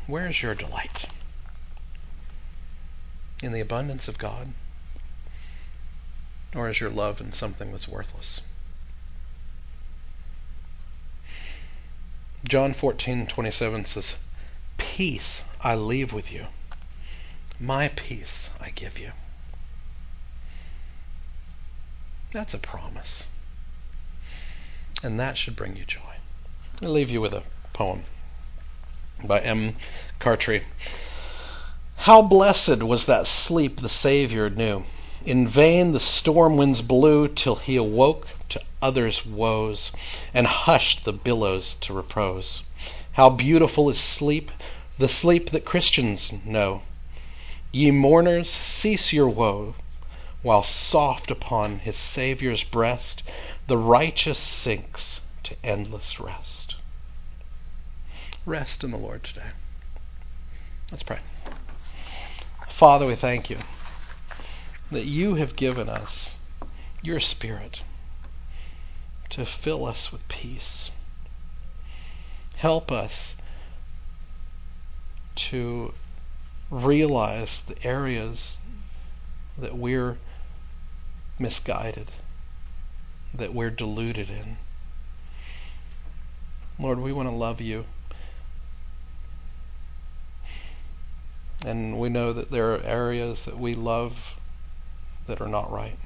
Where 0.08 0.28
is 0.28 0.42
your 0.42 0.56
delight? 0.56 1.06
In 3.44 3.52
the 3.52 3.60
abundance 3.60 4.08
of 4.08 4.18
God? 4.18 4.54
Or 6.56 6.70
is 6.70 6.80
your 6.80 6.90
love 6.90 7.20
in 7.20 7.34
something 7.34 7.72
that's 7.72 7.88
worthless? 7.88 8.42
John 12.44 12.74
14:27 12.74 13.86
says, 13.86 14.16
"Peace 14.78 15.44
I 15.62 15.76
leave 15.76 16.12
with 16.12 16.32
you. 16.32 16.48
My 17.60 17.90
peace 17.90 18.50
I 18.60 18.72
give 18.72 18.98
you." 18.98 19.12
That's 22.32 22.54
a 22.54 22.58
promise. 22.58 23.26
And 25.04 25.20
that 25.20 25.38
should 25.38 25.56
bring 25.56 25.76
you 25.76 25.86
joy. 25.86 26.16
I'll 26.82 26.90
leave 26.90 27.12
you 27.12 27.22
with 27.22 27.34
a 27.34 27.44
poem 27.74 28.06
by 29.24 29.40
M. 29.42 29.76
Cartry. 30.20 30.64
How 31.98 32.22
blessed 32.22 32.82
was 32.82 33.06
that 33.06 33.28
sleep 33.28 33.80
the 33.80 33.90
Savior 33.90 34.50
knew. 34.50 34.84
In 35.24 35.48
vain 35.48 35.92
the 35.92 36.00
storm 36.00 36.58
winds 36.58 36.82
blew 36.82 37.28
till 37.28 37.56
he 37.56 37.76
awoke 37.76 38.28
to 38.50 38.62
others' 38.82 39.24
woes 39.24 39.92
and 40.34 40.48
hushed 40.48 41.04
the 41.04 41.14
billows 41.14 41.76
to 41.82 41.94
repose. 41.94 42.64
How 43.12 43.30
beautiful 43.30 43.88
is 43.92 44.00
sleep, 44.00 44.52
the 44.98 45.08
sleep 45.08 45.52
that 45.52 45.64
Christians 45.64 46.34
know. 46.44 46.82
Ye 47.72 47.92
mourners, 47.92 48.50
cease 48.50 49.14
your 49.14 49.30
woe, 49.30 49.76
while 50.42 50.64
soft 50.64 51.30
upon 51.30 51.80
his 51.80 51.98
Saviour's 51.98 52.64
breast 52.64 53.22
the 53.68 53.78
righteous 53.78 54.40
sinks 54.40 55.22
to 55.44 55.56
endless 55.64 56.20
rest. 56.20 56.78
Rest 58.44 58.84
in 58.84 58.90
the 58.90 58.98
Lord 58.98 59.24
today. 59.24 59.52
Let's 60.90 61.04
pray. 61.04 61.20
Father, 62.70 63.06
we 63.06 63.14
thank 63.14 63.52
you 63.52 63.58
that 64.92 65.06
you 65.06 65.36
have 65.36 65.56
given 65.56 65.88
us 65.90 66.36
your 67.02 67.20
Spirit 67.20 67.82
to 69.30 69.46
fill 69.46 69.86
us 69.86 70.12
with 70.12 70.28
peace. 70.28 70.92
Help 72.58 72.92
us 72.92 73.36
to 75.36 75.94
realize 76.70 77.62
the 77.62 77.88
areas 77.88 78.58
that 79.58 79.76
we're 79.76 80.18
misguided, 81.40 82.12
that 83.34 83.54
we're 83.54 83.70
deluded 83.70 84.30
in. 84.30 84.58
Lord, 86.80 87.00
we 87.00 87.14
want 87.14 87.30
to 87.30 87.36
love 87.36 87.62
you. 87.62 87.86
And 91.66 92.00
we 92.00 92.10
know 92.10 92.34
that 92.34 92.52
there 92.52 92.74
are 92.74 92.82
areas 92.82 93.46
that 93.46 93.58
we 93.58 93.76
love 93.76 94.40
that 95.28 95.42
are 95.42 95.48
not 95.48 95.72
right. 95.72 95.98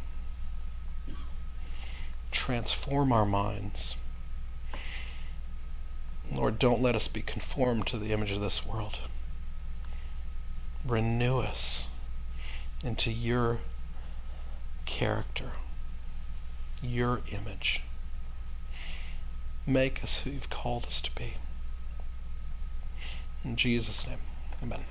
Transform 2.32 3.12
our 3.12 3.26
minds. 3.26 3.96
Lord, 6.32 6.60
don't 6.60 6.82
let 6.82 6.96
us 6.96 7.08
be 7.08 7.22
conformed 7.22 7.88
to 7.88 7.98
the 7.98 8.12
image 8.12 8.32
of 8.32 8.42
this 8.42 8.66
world. 8.66 8.98
Renew 10.86 11.40
us 11.40 11.88
into 12.84 13.12
your 13.12 13.60
character, 14.86 15.52
your 16.82 17.22
image. 17.32 17.82
Make 19.66 20.04
us 20.04 20.20
who 20.20 20.30
you've 20.30 20.50
called 20.50 20.86
us 20.86 21.02
to 21.02 21.12
be. 21.16 21.34
In 23.44 23.56
Jesus' 23.56 24.08
name, 24.08 24.20
amen. 24.62 24.84